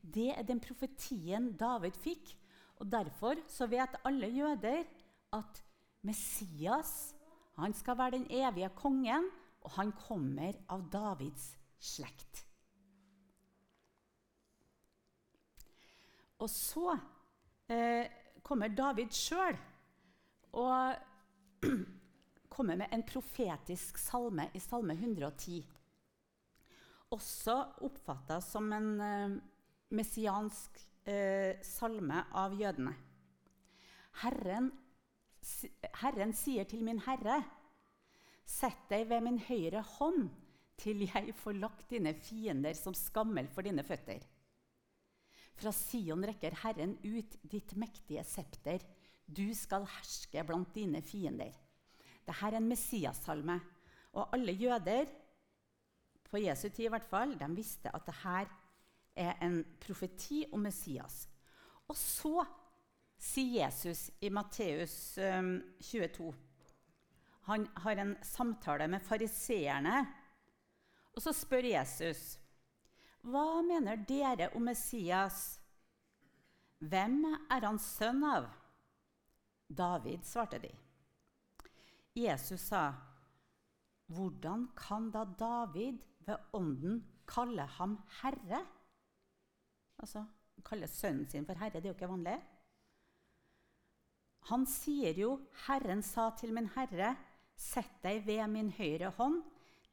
Det 0.00 0.30
er 0.32 0.46
den 0.46 0.60
profetien 0.60 1.52
David 1.60 1.96
fikk, 2.00 2.32
og 2.80 2.90
derfor 2.92 3.40
så 3.48 3.68
vet 3.70 4.00
alle 4.04 4.28
jøder 4.32 4.84
at 5.36 5.60
Messias 6.04 7.14
han 7.56 7.74
skal 7.76 7.98
være 7.98 8.18
den 8.18 8.26
evige 8.34 8.68
kongen, 8.76 9.28
og 9.64 9.70
han 9.76 9.92
kommer 9.96 10.56
av 10.68 10.82
Davids 10.92 11.54
slekt. 11.78 12.42
Og 16.42 16.50
så 16.50 16.96
eh, 17.68 18.10
kommer 18.44 18.72
David 18.74 19.14
sjøl 19.14 19.56
og 20.54 21.64
kommer 22.54 22.78
med 22.78 22.92
en 22.94 23.04
profetisk 23.06 23.98
salme 23.98 24.48
i 24.54 24.62
Salme 24.62 24.94
110. 24.94 25.62
Også 27.14 27.56
oppfatta 27.86 28.40
som 28.44 28.70
en 28.74 28.92
eh, 29.00 29.36
messiansk 29.94 30.78
eh, 31.08 31.60
salme 31.64 32.24
av 32.34 32.54
jødene. 32.58 32.94
Herren, 34.22 34.70
Herren 36.00 36.32
sier 36.36 36.68
til 36.70 36.84
min 36.86 37.02
herre, 37.04 37.40
sett 38.46 38.86
deg 38.90 39.08
ved 39.10 39.24
min 39.24 39.40
høyre 39.48 39.82
hånd 39.96 40.28
til 40.80 41.04
jeg 41.06 41.34
får 41.38 41.58
lagt 41.58 41.90
dine 41.90 42.14
fiender 42.18 42.74
som 42.78 42.94
skammel 42.96 43.48
for 43.50 43.66
dine 43.66 43.84
føtter. 43.86 44.22
Fra 45.54 45.72
Sion 45.74 46.24
rekker 46.26 46.56
Herren 46.64 46.96
ut 47.04 47.36
ditt 47.42 47.76
mektige 47.78 48.24
septer. 48.26 48.82
Du 49.26 49.46
skal 49.56 49.86
herske 49.88 50.42
blant 50.46 50.74
dine 50.74 51.02
fiender. 51.02 51.54
Dette 52.24 52.48
er 52.48 52.58
en 52.58 52.68
Messias-salme. 52.68 53.60
Og 54.14 54.34
alle 54.34 54.54
jøder, 54.54 55.10
på 56.24 56.40
Jesu 56.42 56.68
tid 56.68 56.88
i 56.88 56.90
hvert 56.90 57.06
fall, 57.06 57.36
de 57.38 57.46
visste 57.54 57.90
at 57.94 58.06
dette 58.08 58.44
er 59.22 59.36
en 59.46 59.60
profeti 59.80 60.42
om 60.52 60.64
Messias. 60.66 61.28
Og 61.86 61.96
så 61.98 62.42
sier 63.20 63.60
Jesus 63.60 64.08
i 64.24 64.30
Matteus 64.34 65.14
22 65.14 66.26
um, 66.26 66.34
Han 67.46 67.66
har 67.84 68.00
en 68.00 68.14
samtale 68.24 68.88
med 68.88 69.04
fariseerne. 69.04 69.98
Og 71.14 71.22
så 71.22 71.32
spør 71.36 71.68
Jesus 71.68 72.38
hva 73.24 73.62
mener 73.64 74.02
dere 74.08 74.50
om 74.56 74.66
Messias? 74.68 75.58
Hvem 76.84 77.22
er 77.48 77.64
han 77.64 77.80
sønn 77.80 78.22
av? 78.28 78.48
David, 79.68 80.26
svarte 80.28 80.60
de. 80.60 80.70
Jesus 82.14 82.68
sa, 82.68 82.92
hvordan 84.12 84.68
kan 84.76 85.08
da 85.10 85.24
David 85.24 86.04
ved 86.26 86.54
ånden 86.54 87.00
kalle 87.26 87.64
ham 87.78 87.96
herre? 88.20 88.60
Altså 89.98 90.26
kalle 90.64 90.88
sønnen 90.88 91.28
sin 91.28 91.46
for 91.48 91.58
herre. 91.58 91.80
Det 91.80 91.88
er 91.88 91.94
jo 91.94 91.96
ikke 91.96 92.12
vanlig. 92.12 92.36
Han 94.50 94.66
sier 94.68 95.16
jo, 95.16 95.38
'Herren 95.64 96.02
sa 96.02 96.30
til 96.36 96.52
min 96.52 96.68
herre:" 96.76 97.16
Sett 97.56 98.02
deg 98.02 98.26
ved 98.26 98.48
min 98.50 98.70
høyre 98.70 99.12
hånd 99.14 99.42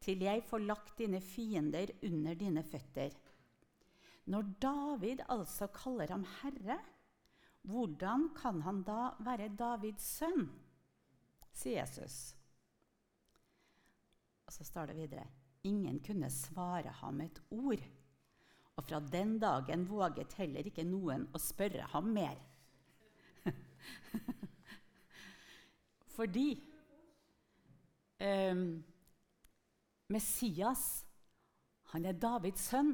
til 0.02 0.24
jeg 0.26 0.44
får 0.48 0.64
lagt 0.66 0.98
dine 0.98 1.22
fiender 1.22 1.94
under 2.08 2.38
dine 2.38 2.64
føtter. 2.66 3.14
Når 4.32 4.50
David 4.62 5.24
altså 5.30 5.68
kaller 5.74 6.12
ham 6.14 6.26
herre, 6.42 6.80
hvordan 7.62 8.30
kan 8.38 8.62
han 8.66 8.82
da 8.84 9.12
være 9.22 9.52
Davids 9.58 10.06
sønn? 10.18 10.48
sier 11.52 11.82
Jesus. 11.82 12.34
Og 14.48 14.54
så 14.56 14.66
står 14.66 14.92
det 14.92 14.98
videre 14.98 15.28
Ingen 15.64 16.00
kunne 16.02 16.30
svare 16.34 16.90
ham 17.02 17.22
et 17.22 17.38
ord. 17.54 17.84
Og 18.76 18.86
fra 18.88 19.00
den 19.14 19.36
dagen 19.40 19.84
våget 19.86 20.34
heller 20.40 20.66
ikke 20.66 20.86
noen 20.88 21.28
å 21.36 21.42
spørre 21.42 21.86
ham 21.92 22.08
mer. 22.16 22.40
Fordi 26.16 26.48
um, 28.18 28.64
Messias 30.12 31.06
han 31.92 32.06
er 32.08 32.16
Davids 32.16 32.70
sønn, 32.72 32.94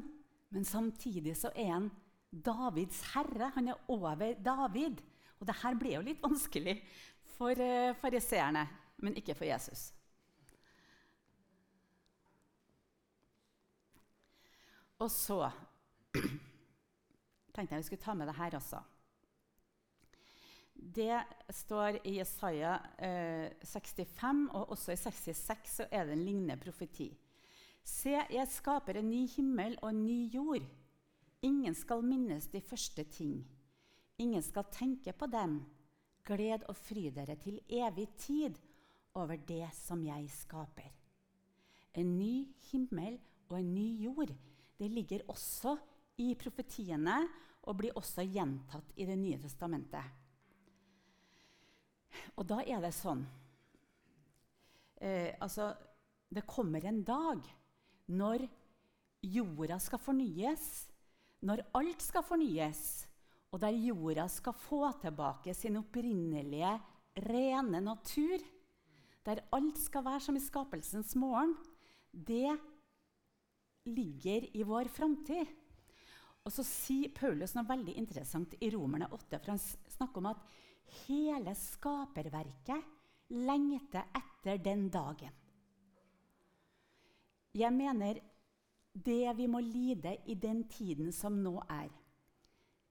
men 0.50 0.64
samtidig 0.66 1.36
så 1.38 1.52
er 1.54 1.70
han 1.70 1.90
Davids 2.30 3.00
herre. 3.12 3.52
Han 3.54 3.70
er 3.70 3.84
over 3.92 4.34
David. 4.42 5.02
Og 5.38 5.46
det 5.46 5.54
her 5.62 5.78
ble 5.78 5.94
jo 5.94 6.02
litt 6.02 6.22
vanskelig 6.22 6.80
for 7.36 7.54
uh, 7.62 7.94
fariseerne, 8.00 8.64
men 9.04 9.16
ikke 9.20 9.36
for 9.38 9.46
Jesus. 9.46 9.92
Og 14.98 15.10
så 15.14 15.44
tenkte 17.54 17.70
jeg 17.70 17.84
vi 17.84 17.86
skulle 17.86 18.02
ta 18.02 18.16
med 18.18 18.26
det 18.26 18.34
her 18.40 18.58
også. 18.58 18.82
Det 20.78 21.24
står 21.50 21.98
i 22.06 22.18
Jesaja 22.20 22.76
eh, 23.02 23.50
65, 23.66 24.44
og 24.54 24.70
også 24.76 24.94
i 24.94 25.00
66 25.00 25.72
så 25.80 25.86
er 25.90 26.06
det 26.06 26.14
en 26.14 26.24
lignende 26.24 26.56
profeti. 26.60 27.10
Se, 27.82 28.14
jeg 28.14 28.50
skaper 28.52 29.00
en 29.00 29.08
ny 29.10 29.24
himmel 29.32 29.74
og 29.82 29.90
en 29.90 30.04
ny 30.04 30.28
jord. 30.30 30.62
Ingen 31.42 31.74
skal 31.74 32.04
minnes 32.06 32.46
de 32.52 32.60
første 32.62 33.04
ting. 33.10 33.40
Ingen 34.22 34.42
skal 34.42 34.70
tenke 34.70 35.14
på 35.14 35.26
dem. 35.30 35.60
Gled 36.26 36.66
og 36.68 36.76
fry 36.76 37.08
dere 37.14 37.38
til 37.40 37.58
evig 37.66 38.08
tid 38.20 38.58
over 39.18 39.38
det 39.48 39.66
som 39.74 40.02
jeg 40.04 40.28
skaper. 40.30 40.92
En 41.98 42.14
ny 42.18 42.46
himmel 42.70 43.18
og 43.48 43.58
en 43.58 43.74
ny 43.74 43.88
jord. 44.04 44.34
Det 44.78 44.90
ligger 44.92 45.26
også 45.26 45.74
i 46.22 46.34
profetiene 46.38 47.18
og 47.66 47.78
blir 47.80 47.96
også 47.98 48.22
gjentatt 48.26 48.94
i 48.96 49.06
Det 49.08 49.18
nye 49.18 49.38
testamentet. 49.42 50.04
Og 52.38 52.46
da 52.48 52.60
er 52.62 52.80
det 52.82 52.92
sånn 52.96 53.24
eh, 55.02 55.34
Altså, 55.42 55.72
det 56.28 56.46
kommer 56.48 56.84
en 56.84 57.02
dag 57.06 57.42
når 58.08 58.46
jorda 59.24 59.78
skal 59.82 60.00
fornyes, 60.00 60.64
når 61.44 61.64
alt 61.76 62.04
skal 62.04 62.24
fornyes, 62.24 62.82
og 63.52 63.60
der 63.62 63.76
jorda 63.76 64.26
skal 64.30 64.56
få 64.56 64.88
tilbake 65.00 65.54
sin 65.56 65.78
opprinnelige, 65.80 66.72
rene 67.28 67.80
natur, 67.82 68.42
der 69.24 69.44
alt 69.52 69.80
skal 69.80 70.04
være 70.06 70.24
som 70.24 70.36
i 70.38 70.42
skapelsens 70.42 71.14
morgen, 71.18 71.56
det 72.12 72.52
ligger 73.88 74.46
i 74.56 74.64
vår 74.66 74.90
framtid. 74.92 75.48
Og 76.44 76.52
så 76.54 76.64
sier 76.64 77.12
Paulus 77.12 77.52
noe 77.56 77.68
veldig 77.68 77.96
interessant 78.00 78.54
i 78.60 78.70
Romerne 78.72 79.08
8. 79.12 79.40
for 79.40 79.52
Han 79.52 79.60
snakker 79.60 80.22
om 80.22 80.30
at 80.30 80.44
hele 81.06 81.54
skaperverket 81.56 82.84
lengter 83.34 84.08
etter 84.16 84.58
den 84.62 84.88
dagen. 84.92 85.34
Jeg 87.54 87.72
mener 87.74 88.20
det 88.92 89.36
vi 89.36 89.46
må 89.50 89.60
lide 89.62 90.16
i 90.26 90.34
den 90.34 90.64
tiden 90.70 91.12
som 91.12 91.38
nå 91.42 91.58
er, 91.70 91.90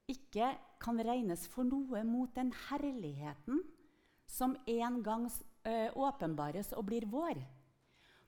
ikke 0.08 0.54
kan 0.80 1.00
regnes 1.04 1.44
for 1.50 1.68
noe 1.68 2.02
mot 2.06 2.32
den 2.36 2.52
herligheten 2.68 3.60
som 4.28 4.56
en 4.68 5.02
gang 5.04 5.26
åpenbares 5.98 6.72
og 6.76 6.86
blir 6.88 7.08
vår. 7.10 7.40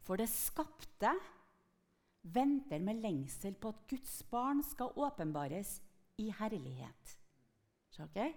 For 0.05 0.21
det 0.21 0.29
skapte 0.33 1.13
venter 2.23 2.83
med 2.85 3.01
lengsel 3.01 3.55
på 3.57 3.73
at 3.73 3.87
Guds 3.89 4.21
barn 4.29 4.63
skal 4.65 4.93
åpenbares 4.97 5.79
i 6.21 6.29
herlighet. 6.37 7.17
Okay? 8.01 8.33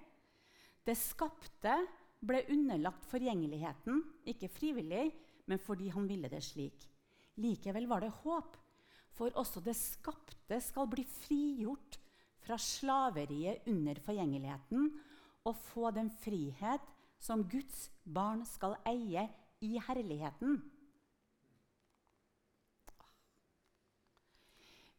Det 0.83 0.95
skapte 0.99 1.75
ble 2.23 2.41
underlagt 2.51 3.05
forgjengeligheten, 3.11 4.01
ikke 4.27 4.51
frivillig, 4.51 5.11
men 5.47 5.59
fordi 5.59 5.89
han 5.91 6.07
ville 6.07 6.31
det 6.31 6.43
slik. 6.43 6.87
Likevel 7.39 7.87
var 7.89 8.03
det 8.03 8.13
håp, 8.23 8.59
For 9.13 9.29
også 9.37 9.61
det 9.61 9.75
skapte 9.77 10.57
skal 10.65 10.87
bli 10.89 11.03
frigjort 11.05 11.99
fra 12.41 12.57
slaveriet 12.57 13.67
under 13.69 13.99
forgjengeligheten 14.01 14.87
og 15.45 15.59
få 15.69 15.91
den 15.93 16.09
frihet 16.23 16.87
som 17.21 17.43
Guds 17.45 17.91
barn 18.03 18.41
skal 18.47 18.73
eie 18.89 19.27
i 19.61 19.77
herligheten. 19.77 20.57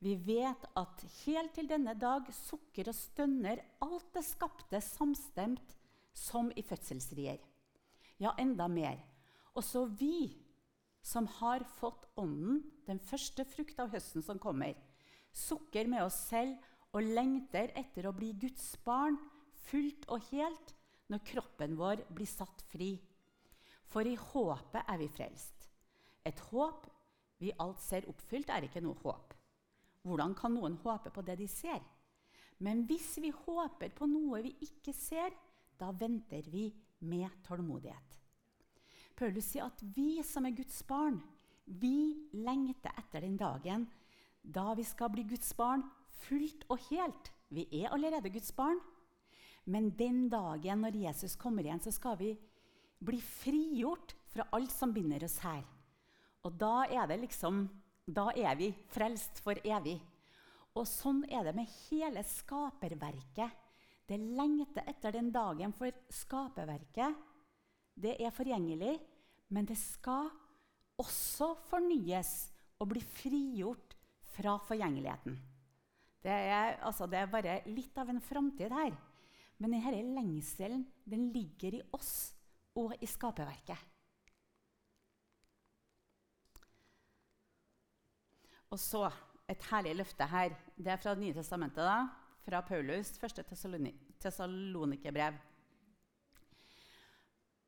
Vi 0.05 0.15
vet 0.21 0.67
at 0.77 1.03
helt 1.25 1.55
til 1.57 1.69
denne 1.71 1.95
dag 1.97 2.27
sukker 2.37 2.91
og 2.91 2.97
stønner 2.97 3.63
alt 3.85 4.11
det 4.13 4.25
skapte 4.27 4.81
samstemt 4.85 5.77
som 6.13 6.51
i 6.53 6.63
fødselsrier. 6.63 7.39
Ja, 8.21 8.35
enda 8.39 8.67
mer. 8.69 8.99
Også 9.57 9.87
vi 9.97 10.35
som 11.05 11.27
har 11.41 11.65
fått 11.79 12.05
Ånden, 12.21 12.61
den 12.85 13.01
første 13.01 13.47
frukt 13.49 13.81
av 13.81 13.93
høsten 13.95 14.25
som 14.25 14.41
kommer, 14.41 14.77
sukker 15.33 15.89
med 15.89 16.05
oss 16.05 16.19
selv 16.29 16.61
og 16.95 17.09
lengter 17.17 17.73
etter 17.79 18.07
å 18.09 18.15
bli 18.17 18.35
Guds 18.45 18.75
barn 18.85 19.17
fullt 19.71 20.05
og 20.13 20.25
helt 20.31 20.75
når 21.09 21.25
kroppen 21.33 21.79
vår 21.81 22.05
blir 22.13 22.29
satt 22.29 22.61
fri. 22.71 22.93
For 23.89 24.05
i 24.05 24.19
håpet 24.21 24.85
er 24.85 25.01
vi 25.01 25.09
frelst. 25.13 25.65
Et 26.25 26.45
håp 26.51 26.87
vi 27.41 27.53
alt 27.61 27.81
ser 27.83 28.09
oppfylt, 28.09 28.53
er 28.53 28.69
ikke 28.69 28.85
noe 28.85 29.01
håp. 29.03 29.35
Hvordan 30.05 30.35
kan 30.37 30.53
noen 30.55 30.77
håpe 30.85 31.11
på 31.11 31.25
det 31.25 31.39
de 31.41 31.49
ser? 31.49 31.81
Men 32.63 32.85
hvis 32.89 33.17
vi 33.23 33.33
håper 33.35 33.93
på 33.97 34.07
noe 34.09 34.43
vi 34.45 34.53
ikke 34.67 34.93
ser, 34.95 35.33
da 35.81 35.91
venter 35.91 36.47
vi 36.53 36.69
med 37.09 37.33
tålmodighet. 37.47 38.21
Paulus 39.17 39.49
sier 39.53 39.67
at 39.69 39.83
vi 39.95 40.23
som 40.27 40.47
er 40.47 40.55
Guds 40.57 40.81
barn, 40.87 41.21
vi 41.65 42.29
lengter 42.37 42.93
etter 43.01 43.25
den 43.25 43.39
dagen 43.41 43.87
da 44.45 44.75
vi 44.77 44.85
skal 44.85 45.11
bli 45.15 45.25
Guds 45.29 45.55
barn 45.57 45.85
fullt 46.27 46.67
og 46.69 46.83
helt. 46.91 47.31
Vi 47.49 47.65
er 47.81 47.93
allerede 47.95 48.33
Guds 48.33 48.53
barn. 48.53 48.81
Men 49.65 49.89
den 49.97 50.29
dagen 50.29 50.83
når 50.85 50.99
Jesus 51.07 51.39
kommer 51.41 51.65
igjen, 51.65 51.81
så 51.81 51.93
skal 51.95 52.19
vi 52.21 52.35
bli 53.05 53.21
frigjort 53.21 54.13
fra 54.33 54.45
alt 54.53 54.73
som 54.73 54.93
binder 54.93 55.25
oss 55.25 55.39
her. 55.45 55.65
Og 56.45 56.53
da 56.61 56.85
er 56.85 57.09
det 57.09 57.23
liksom 57.23 57.65
Da 58.05 58.29
er 58.37 58.57
vi 58.59 58.71
frelst 58.93 59.41
for 59.45 59.59
evig. 59.65 59.97
Og 60.75 60.87
sånn 60.89 61.23
er 61.31 61.47
det 61.47 61.55
med 61.57 61.71
hele 61.89 62.25
skaperverket. 62.27 63.63
Det 64.05 64.19
lengter 64.21 64.85
etter 64.91 65.15
den 65.15 65.31
dagen, 65.33 65.73
for 65.73 65.95
skaperverket 66.13 67.15
det 67.95 68.17
er 68.19 68.35
forgjengelig, 68.35 68.99
men 69.55 69.67
det 69.69 69.77
skal 69.79 70.27
også 70.99 71.53
fornyes 71.71 72.33
og 72.83 72.91
bli 72.91 73.03
frigjort 73.07 73.95
fra 74.35 74.57
forgjengeligheten. 74.67 75.37
Det 76.25 76.33
er, 76.33 76.79
altså, 76.83 77.07
det 77.07 77.21
er 77.21 77.31
bare 77.31 77.59
litt 77.69 77.97
av 78.01 78.11
en 78.11 78.23
framtid 78.25 78.73
her. 78.73 78.95
Men 79.63 79.77
denne 79.77 80.01
lengselen 80.17 80.83
den 81.07 81.29
ligger 81.33 81.79
i 81.79 81.83
oss 81.95 82.33
og 82.81 82.97
i 82.99 83.07
skaperverket. 83.07 83.79
Og 88.75 88.81
så 88.83 89.07
et 89.51 89.67
herlig 89.71 89.95
løfte 90.01 90.27
her. 90.27 90.55
Det 90.75 90.91
er 90.91 90.99
fra 90.99 91.15
Det 91.15 91.23
nye 91.23 91.35
testamentet. 91.35 91.85
da, 91.85 92.09
Fra 92.45 92.61
Paulus, 92.61 93.19
første 93.19 93.43
tesalonikerbrev. 94.21 95.35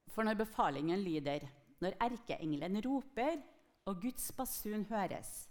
For 0.08 0.22
når 0.22 0.34
befalingen 0.34 1.00
lyder, 1.00 1.46
når 1.80 1.96
erkeengelen 2.00 2.80
roper 2.84 3.42
og 3.86 4.02
Guds 4.02 4.32
basun 4.32 4.84
høres, 4.84 5.48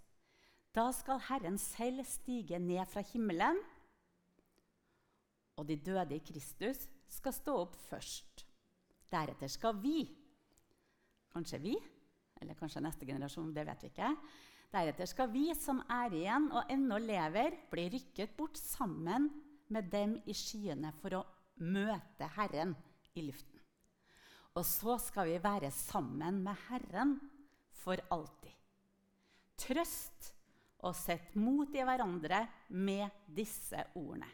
da 0.75 0.91
skal 0.91 1.19
Herren 1.29 1.57
selv 1.57 2.03
stige 2.05 2.59
ned 2.59 2.85
fra 2.85 3.01
himmelen, 3.01 3.57
og 5.55 5.67
de 5.67 5.75
døde 5.75 6.15
i 6.15 6.19
Kristus 6.19 6.89
skal 7.07 7.33
stå 7.33 7.55
opp 7.61 7.75
først. 7.75 8.45
Deretter 9.11 9.47
skal 9.47 9.81
vi, 9.81 10.09
kanskje 11.31 11.61
vi, 11.61 11.75
eller 12.41 12.53
kanskje 12.53 12.81
neste 12.81 13.05
generasjon, 13.05 13.53
det 13.55 13.65
vet 13.67 13.83
vi 13.83 13.87
ikke, 13.93 14.15
deretter 14.75 15.09
skal 15.09 15.31
vi 15.31 15.49
som 15.57 15.81
er 15.91 16.13
igjen 16.15 16.49
og 16.51 16.71
ennå 16.71 16.99
lever, 17.01 17.55
bli 17.71 17.87
rykket 17.93 18.35
bort 18.37 18.59
sammen 18.59 19.29
med 19.71 19.89
dem 19.91 20.17
i 20.27 20.35
skyene 20.35 20.91
for 21.01 21.19
å 21.19 21.25
møte 21.63 22.27
Herren 22.35 22.75
i 23.15 23.23
luften. 23.25 23.61
Og 24.55 24.63
så 24.67 24.97
skal 25.03 25.29
vi 25.31 25.39
være 25.43 25.71
sammen 25.73 26.41
med 26.43 26.59
Herren 26.69 27.17
for 27.75 27.99
alltid. 28.13 28.53
Trøst 29.59 30.31
og 30.85 30.95
sett 30.95 31.33
mot 31.39 31.71
i 31.75 31.83
hverandre 31.83 32.43
med 32.75 33.25
disse 33.35 33.79
ordene. 33.95 34.27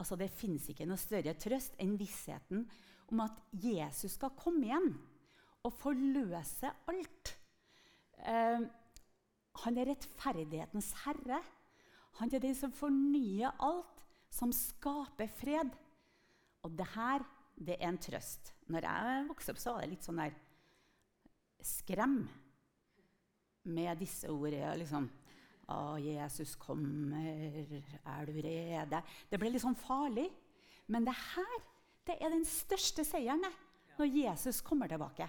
Altså, 0.00 0.16
det 0.16 0.32
fins 0.32 0.70
ikke 0.72 0.86
noe 0.88 1.00
større 1.00 1.36
trøst 1.36 1.76
enn 1.80 1.98
vissheten 2.00 2.64
om 3.12 3.20
at 3.24 3.36
Jesus 3.52 4.16
skal 4.16 4.32
komme 4.38 4.64
igjen 4.64 4.92
og 5.66 5.74
forløse 5.76 6.70
alt. 6.88 7.34
Eh, 8.24 8.64
han 9.64 9.78
er 9.78 9.90
rettferdighetens 9.90 10.92
herre. 11.04 11.40
Han 12.20 12.32
er 12.32 12.42
den 12.42 12.56
som 12.56 12.72
fornyer 12.74 13.54
alt, 13.62 14.04
som 14.30 14.52
skaper 14.54 15.30
fred. 15.40 15.72
Og 16.64 16.76
det 16.78 16.86
her 16.94 17.24
det 17.60 17.76
er 17.76 17.90
en 17.90 17.98
trøst. 18.00 18.54
Når 18.72 18.86
jeg 18.86 19.24
vokste 19.28 19.52
opp, 19.52 19.60
så 19.60 19.74
var 19.74 19.84
det 19.84 19.94
litt 19.94 20.06
sånn 20.06 20.22
der 20.22 20.38
Skrem 21.60 22.22
med 23.68 23.98
disse 24.00 24.30
ordene. 24.32 24.78
liksom. 24.80 25.10
Å, 25.68 25.98
Jesus 26.00 26.54
kommer, 26.56 27.82
er 28.00 28.30
du 28.30 28.38
rede? 28.40 29.02
Det 29.28 29.38
ble 29.38 29.50
litt 29.52 29.62
sånn 29.62 29.76
farlig. 29.76 30.24
Men 30.88 31.04
det 31.04 31.12
her 31.12 31.58
det 32.08 32.16
er 32.16 32.32
den 32.32 32.46
største 32.48 33.04
seieren 33.04 33.44
når 33.98 34.14
Jesus 34.16 34.62
kommer 34.64 34.88
tilbake. 34.88 35.28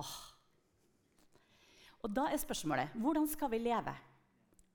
Åh. 0.00 0.31
Og 2.02 2.10
da 2.10 2.26
er 2.30 2.40
spørsmålet 2.40 2.96
hvordan 2.98 3.28
skal 3.30 3.50
vi 3.52 3.62
leve 3.62 3.94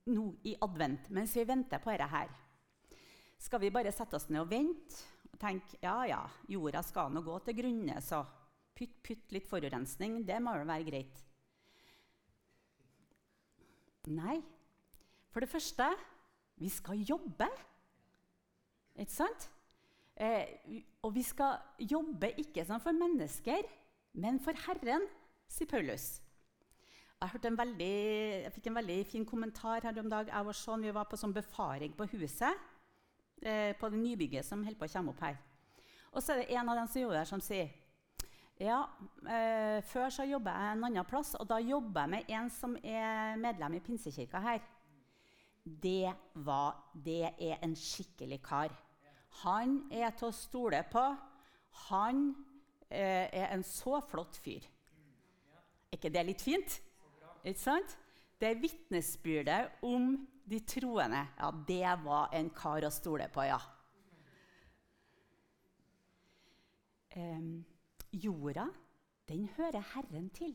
nå 0.08 0.30
i 0.48 0.54
advent 0.64 1.10
mens 1.12 1.34
vi 1.36 1.44
venter 1.48 1.82
på 1.82 1.92
dette 1.92 2.08
her? 2.08 2.32
Skal 3.38 3.62
vi 3.62 3.72
bare 3.74 3.92
sette 3.94 4.16
oss 4.18 4.28
ned 4.32 4.42
og 4.42 4.50
vente 4.50 5.02
og 5.28 5.38
tenke 5.40 5.78
ja, 5.82 6.00
ja, 6.08 6.22
jorda 6.48 6.82
skal 6.82 7.12
nå 7.12 7.22
gå 7.22 7.36
til 7.44 7.58
grunne, 7.60 8.00
så 8.02 8.24
pytt, 8.74 8.96
pytt 9.04 9.34
litt 9.34 9.48
forurensning, 9.50 10.22
det 10.26 10.38
må 10.42 10.54
vel 10.56 10.68
være 10.68 10.86
greit. 10.88 11.24
Nei. 14.08 14.38
For 15.28 15.44
det 15.44 15.50
første 15.52 15.90
vi 16.58 16.70
skal 16.72 17.02
jobbe. 17.06 17.46
Ikke 18.98 19.14
sant? 19.14 19.50
Eh, 20.18 20.56
og 21.06 21.12
vi 21.14 21.22
skal 21.22 21.60
jobbe 21.78 22.32
ikke 22.42 22.64
sånn 22.66 22.82
for 22.82 22.96
mennesker, 22.96 23.68
men 24.18 24.40
for 24.42 24.56
Herren, 24.64 25.04
sier 25.46 25.70
Paulus. 25.70 26.16
Jeg, 27.18 27.50
veldig, 27.58 27.94
jeg, 28.44 28.50
fikk 28.54 28.68
en 28.70 28.78
veldig 28.78 28.96
fin 29.10 29.24
kommentar 29.26 29.82
her 29.82 29.96
om 29.98 30.10
dag. 30.10 30.28
Jeg 30.30 30.46
var 30.46 30.54
sånn, 30.54 30.84
Vi 30.86 30.94
var 30.94 31.08
på 31.10 31.18
sånn 31.18 31.34
befaring 31.34 31.96
på 31.98 32.06
huset, 32.12 32.54
eh, 33.42 33.74
på 33.74 33.90
det 33.90 33.98
nybygget 33.98 34.46
som 34.46 34.62
holder 34.62 34.78
på 34.78 34.86
å 34.86 34.92
komme 34.92 35.10
opp 35.10 35.24
her. 35.26 35.36
Og 36.12 36.22
så 36.22 36.32
er 36.32 36.36
det 36.38 36.54
en 36.54 36.68
av 36.68 36.76
dem 36.78 36.86
som 36.86 37.02
jobber 37.02 37.18
der, 37.18 37.24
som 37.24 37.40
sier 37.40 37.74
ja, 38.58 38.88
eh, 39.26 39.82
Før 39.82 40.10
så 40.10 40.24
jobba 40.26 40.50
jeg 40.50 40.76
en 40.76 40.84
annen 40.84 41.04
plass, 41.04 41.34
og 41.34 41.46
da 41.48 41.58
jobba 41.58 42.06
jeg 42.06 42.10
med 42.14 42.30
en 42.30 42.50
som 42.50 42.76
er 42.84 43.36
medlem 43.36 43.74
i 43.74 43.80
Pinsekirka 43.80 44.38
her. 44.38 44.62
Det, 45.64 46.14
var, 46.34 46.76
det 46.94 47.34
er 47.34 47.58
en 47.62 47.74
skikkelig 47.74 48.42
kar. 48.42 48.70
Han 49.42 49.88
er 49.90 50.10
til 50.14 50.30
å 50.30 50.34
stole 50.34 50.84
på. 50.90 51.16
Han 51.90 52.28
eh, 52.88 53.26
er 53.26 53.50
en 53.50 53.62
så 53.62 54.00
flott 54.06 54.38
fyr. 54.38 54.62
Er 55.90 55.98
ikke 55.98 56.14
det 56.14 56.26
litt 56.30 56.42
fint? 56.42 56.84
Ikke 57.48 57.64
sant? 57.64 57.96
Det 58.38 58.50
er 58.50 58.60
vitnesbyrdet 58.60 59.82
om 59.86 60.12
de 60.48 60.60
troende. 60.68 61.24
Ja, 61.38 61.50
det 61.68 61.94
var 62.04 62.34
en 62.36 62.50
kar 62.54 62.84
å 62.86 62.92
stole 62.92 63.28
på, 63.32 63.44
ja. 63.48 63.58
Um, 67.18 67.64
Jorda, 68.12 68.68
den 69.28 69.48
hører 69.56 69.84
Herren 69.94 70.28
til. 70.36 70.54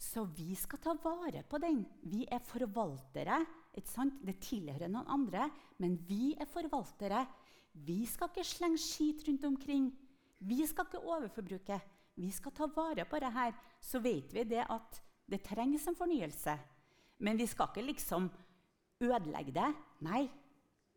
Så 0.00 0.24
vi 0.36 0.54
skal 0.56 0.80
ta 0.80 0.94
vare 1.02 1.42
på 1.48 1.58
den. 1.60 1.82
Vi 2.08 2.24
er 2.30 2.40
forvaltere. 2.44 3.42
Det 3.74 4.36
tilhører 4.42 4.88
noen 4.88 5.10
andre, 5.12 5.48
men 5.82 5.98
vi 6.08 6.32
er 6.40 6.48
forvaltere. 6.50 7.24
Vi 7.72 8.02
skal 8.08 8.30
ikke 8.30 8.46
slenge 8.46 8.80
skit 8.80 9.26
rundt 9.28 9.44
omkring. 9.48 9.90
Vi 10.40 10.64
skal 10.66 10.88
ikke 10.88 11.02
overforbruke. 11.04 11.80
Vi 12.20 12.30
skal 12.32 12.54
ta 12.56 12.68
vare 12.74 13.04
på 13.08 13.20
det 13.20 13.32
her. 13.32 13.52
Så 13.80 14.00
vet 14.04 14.32
vi 14.34 14.44
det 14.44 14.64
at 14.68 15.00
det 15.30 15.42
trengs 15.46 15.86
en 15.88 15.96
fornyelse. 15.96 16.56
Men 17.24 17.38
vi 17.38 17.46
skal 17.48 17.70
ikke 17.70 17.86
liksom 17.86 18.28
ødelegge 19.00 19.54
det. 19.56 19.70
Nei, 20.04 20.24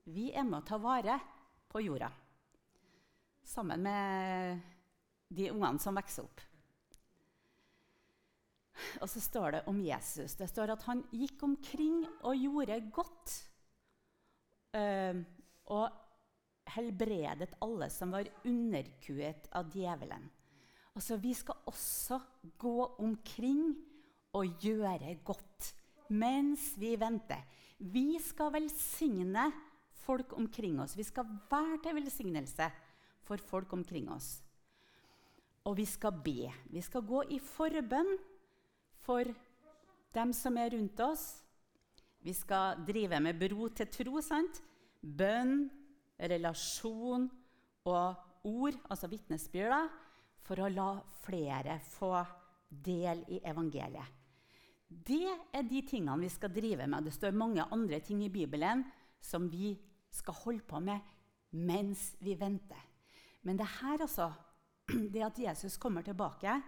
vi 0.06 0.32
er 0.32 0.46
med 0.48 0.62
å 0.62 0.67
ta 0.67 0.80
vare 0.82 1.17
på 1.72 1.82
jorda 1.84 2.12
sammen 3.43 3.84
med 3.84 4.60
de 5.28 5.50
ungene 5.52 5.80
som 5.80 5.96
vokser 5.98 6.26
opp. 6.26 6.43
Og 9.02 9.10
så 9.10 9.22
står 9.22 9.56
det 9.56 9.63
om 9.69 9.80
Jesus. 9.84 10.36
Det 10.39 10.48
står 10.50 10.74
at 10.74 10.86
han 10.88 11.04
gikk 11.13 11.43
omkring 11.46 12.04
og 12.24 12.39
gjorde 12.39 12.80
godt. 12.93 13.36
og 15.74 16.00
helbredet 16.74 17.54
alle 17.62 17.89
som 17.93 18.12
var 18.12 18.30
underkuet 18.50 19.50
av 19.52 19.69
djevelen. 19.69 20.30
Altså, 20.95 21.17
vi 21.17 21.34
skal 21.34 21.56
også 21.65 22.19
gå 22.62 22.95
omkring 23.01 23.75
og 24.34 24.60
gjøre 24.62 25.15
godt 25.25 25.73
mens 26.13 26.73
vi 26.77 26.93
venter. 26.99 27.41
Vi 27.79 28.19
skal 28.21 28.53
velsigne 28.53 29.47
folk 30.03 30.34
omkring 30.38 30.79
oss. 30.82 30.97
Vi 30.97 31.03
skal 31.03 31.25
være 31.49 31.79
til 31.84 31.95
velsignelse 31.97 32.69
for 33.23 33.38
folk 33.38 33.73
omkring 33.73 34.12
oss. 34.12 34.41
Og 35.63 35.77
vi 35.77 35.86
skal 35.88 36.13
be. 36.23 36.51
Vi 36.69 36.82
skal 36.82 37.06
gå 37.08 37.23
i 37.32 37.39
forbønn 37.39 38.17
for 39.03 39.32
dem 40.13 40.34
som 40.36 40.58
er 40.60 40.75
rundt 40.75 40.99
oss. 40.99 41.43
Vi 42.23 42.34
skal 42.36 42.84
drive 42.88 43.19
med 43.19 43.39
bro 43.39 43.67
til 43.67 43.88
tro. 43.88 44.21
sant? 44.21 44.62
Bønn, 45.01 45.69
relasjon 46.19 47.29
og 47.86 48.15
ord, 48.43 48.77
altså 48.89 49.08
vitnesbyrd, 49.08 49.89
for 50.43 50.60
å 50.60 50.71
la 50.71 50.89
flere 51.23 51.79
få 51.86 52.13
del 52.67 53.23
i 53.32 53.39
evangeliet. 53.47 54.19
Det 54.88 55.25
er 55.56 55.65
de 55.65 55.82
tingene 55.88 56.21
vi 56.21 56.29
skal 56.29 56.51
drive 56.53 56.86
med. 56.88 57.08
Det 57.08 57.15
står 57.15 57.38
mange 57.38 57.65
andre 57.73 57.99
ting 58.06 58.21
i 58.25 58.32
Bibelen 58.34 58.84
som 59.23 59.47
vi 59.49 59.73
skal 60.13 60.38
holde 60.43 60.65
på 60.69 60.82
med 60.84 61.13
mens 61.58 62.12
vi 62.21 62.36
venter. 62.38 62.82
Men 63.43 63.58
det 63.58 63.67
her, 63.79 64.01
altså, 64.01 64.29
det 65.13 65.25
at 65.25 65.39
Jesus 65.39 65.77
kommer 65.82 66.06
tilbake, 66.06 66.60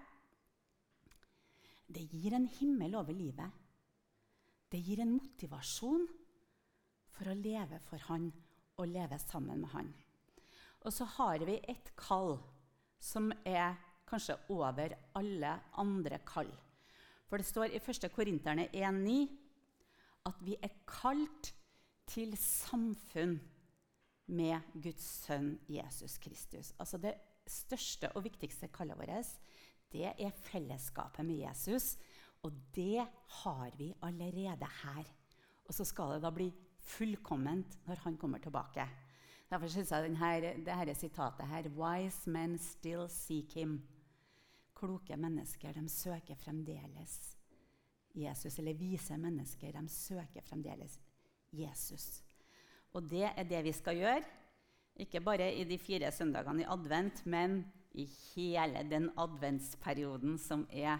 det 1.86 2.08
gir 2.10 2.34
en 2.34 2.48
himmel 2.50 2.96
over 2.98 3.14
livet. 3.14 3.52
Det 4.72 4.82
gir 4.82 5.04
en 5.04 5.14
motivasjon 5.14 6.08
for 7.14 7.30
å 7.30 7.38
leve 7.38 7.80
for 7.86 8.02
Han 8.10 8.32
og 8.82 8.90
leve 8.92 9.20
sammen 9.22 9.62
med 9.62 9.72
Han. 9.76 9.94
Og 10.86 10.94
så 10.94 11.06
har 11.18 11.46
vi 11.46 11.60
et 11.70 11.94
kall 11.98 12.36
som 13.00 13.32
er 13.46 13.76
kanskje 14.08 14.38
over 14.54 14.96
alle 15.18 15.52
andre 15.82 16.20
kall. 16.28 16.52
For 17.26 17.42
det 17.42 17.48
står 17.48 17.74
i 17.74 17.82
1. 17.82 18.10
Korinterne 18.14 18.70
1,9 18.74 19.18
at 20.26 20.42
vi 20.46 20.56
er 20.62 20.74
kalt 20.90 21.52
til 22.10 22.34
samfunn 22.38 23.38
med 24.26 24.74
Guds 24.82 25.06
sønn 25.26 25.56
Jesus 25.70 26.18
Kristus. 26.22 26.74
Altså 26.80 26.98
Det 26.98 27.14
største 27.46 28.10
og 28.18 28.24
viktigste 28.26 28.72
kallet 28.74 28.98
vårt 28.98 29.36
det 29.96 30.12
er 30.12 30.34
fellesskapet 30.50 31.26
med 31.26 31.44
Jesus. 31.46 31.96
Og 32.44 32.54
det 32.76 33.06
har 33.42 33.72
vi 33.78 33.94
allerede 34.04 34.68
her. 34.84 35.06
Og 35.66 35.74
så 35.74 35.86
skal 35.88 36.16
det 36.16 36.26
da 36.26 36.32
bli 36.34 36.52
fullkomment 36.86 37.80
når 37.88 38.04
han 38.04 38.18
kommer 38.18 38.42
tilbake. 38.44 38.86
Derfor 39.50 39.70
syns 39.70 39.92
jeg 39.94 40.08
denne, 40.08 40.54
dette 40.66 40.96
sitatet 40.98 41.50
her 41.52 41.70
Wise 41.78 42.32
men 42.32 42.58
still 42.62 43.06
seek 43.12 43.54
him. 43.60 43.78
Kloke 44.76 45.18
mennesker 45.18 45.76
de 45.78 45.86
søker 45.90 46.36
fremdeles 46.36 47.36
Jesus. 48.16 48.58
Eller 48.60 48.78
vise 48.78 49.18
mennesker 49.18 49.76
de 49.78 49.90
søker 49.92 50.44
fremdeles 50.44 50.98
Jesus. 51.54 52.24
Og 52.96 53.06
det 53.12 53.28
er 53.30 53.48
det 53.48 53.64
vi 53.68 53.76
skal 53.76 54.00
gjøre. 54.00 54.24
Ikke 55.04 55.20
bare 55.20 55.52
i 55.54 55.66
de 55.68 55.78
fire 55.78 56.12
søndagene 56.16 56.64
i 56.64 56.70
advent, 56.72 57.26
men 57.28 57.60
i 57.92 58.06
hele 58.36 58.84
den 58.90 59.10
adventsperioden 59.20 60.38
som 60.40 60.64
er 60.72 61.00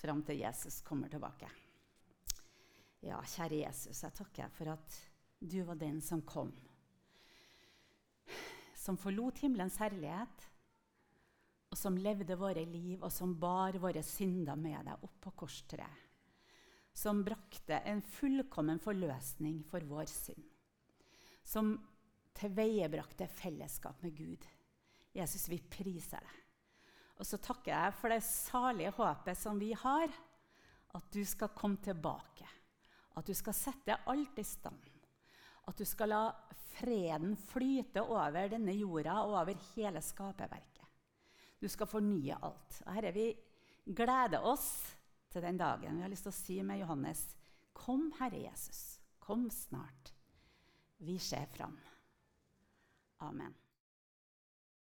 fram 0.00 0.22
til 0.26 0.42
Jesus 0.42 0.80
kommer 0.86 1.10
tilbake. 1.10 1.48
Ja, 3.02 3.20
kjære 3.22 3.62
Jesus, 3.62 4.02
jeg 4.02 4.14
takker 4.14 4.50
for 4.54 4.72
at 4.74 4.96
du 5.38 5.62
var 5.66 5.78
den 5.78 6.00
som 6.02 6.22
kom. 6.26 6.50
Som 8.88 8.96
forlot 8.96 9.42
himmelens 9.44 9.76
herlighet, 9.82 10.44
og 11.68 11.76
som 11.76 11.98
levde 12.00 12.38
våre 12.40 12.62
liv, 12.64 13.02
og 13.02 13.12
som 13.12 13.34
bar 13.36 13.76
våre 13.76 14.00
synder 14.00 14.56
med 14.56 14.86
deg 14.88 15.04
opp 15.04 15.18
på 15.26 15.32
korstreet. 15.42 16.06
Som 16.96 17.20
brakte 17.20 17.82
en 17.84 18.00
fullkommen 18.00 18.80
forløsning 18.80 19.60
for 19.68 19.84
vår 19.84 20.08
synd. 20.08 20.40
Som 21.44 21.74
tilveiebrakte 22.40 23.28
fellesskap 23.28 24.00
med 24.06 24.16
Gud. 24.16 24.48
Jesus, 25.12 25.44
vi 25.52 25.60
priser 25.60 26.24
deg. 26.24 26.40
Og 27.20 27.28
så 27.28 27.36
takker 27.44 27.74
jeg 27.74 27.96
for 28.00 28.14
det 28.14 28.22
salige 28.24 28.96
håpet 28.96 29.36
som 29.36 29.60
vi 29.60 29.74
har, 29.76 30.08
at 30.96 31.12
du 31.12 31.20
skal 31.28 31.52
komme 31.52 31.76
tilbake. 31.84 32.48
At 33.20 33.28
du 33.28 33.36
skal 33.36 33.60
sette 33.60 34.00
alt 34.08 34.40
i 34.40 34.48
stand. 34.48 34.87
At 35.68 35.78
du 35.78 35.84
skal 35.84 36.12
la 36.12 36.22
freden 36.78 37.34
flyte 37.48 38.02
over 38.04 38.48
denne 38.52 38.74
jorda 38.76 39.18
og 39.24 39.34
over 39.42 39.58
hele 39.74 40.02
skaperverket. 40.04 40.86
Du 41.58 41.66
skal 41.68 41.90
fornye 41.90 42.36
alt. 42.38 42.80
Og 42.86 42.92
Herre, 42.94 43.12
vi 43.12 43.26
gleder 43.96 44.44
oss 44.46 44.68
til 45.32 45.42
den 45.42 45.58
dagen. 45.58 45.98
Vi 45.98 46.06
har 46.06 46.12
lyst 46.12 46.28
til 46.28 46.32
å 46.32 46.38
si 46.38 46.58
med 46.62 46.80
Johannes.: 46.82 47.24
Kom, 47.74 48.12
Herre 48.20 48.44
Jesus. 48.46 49.00
Kom 49.18 49.48
snart. 49.50 50.14
Vi 50.98 51.18
ser 51.18 51.46
fram. 51.52 51.76
Amen. 53.20 53.54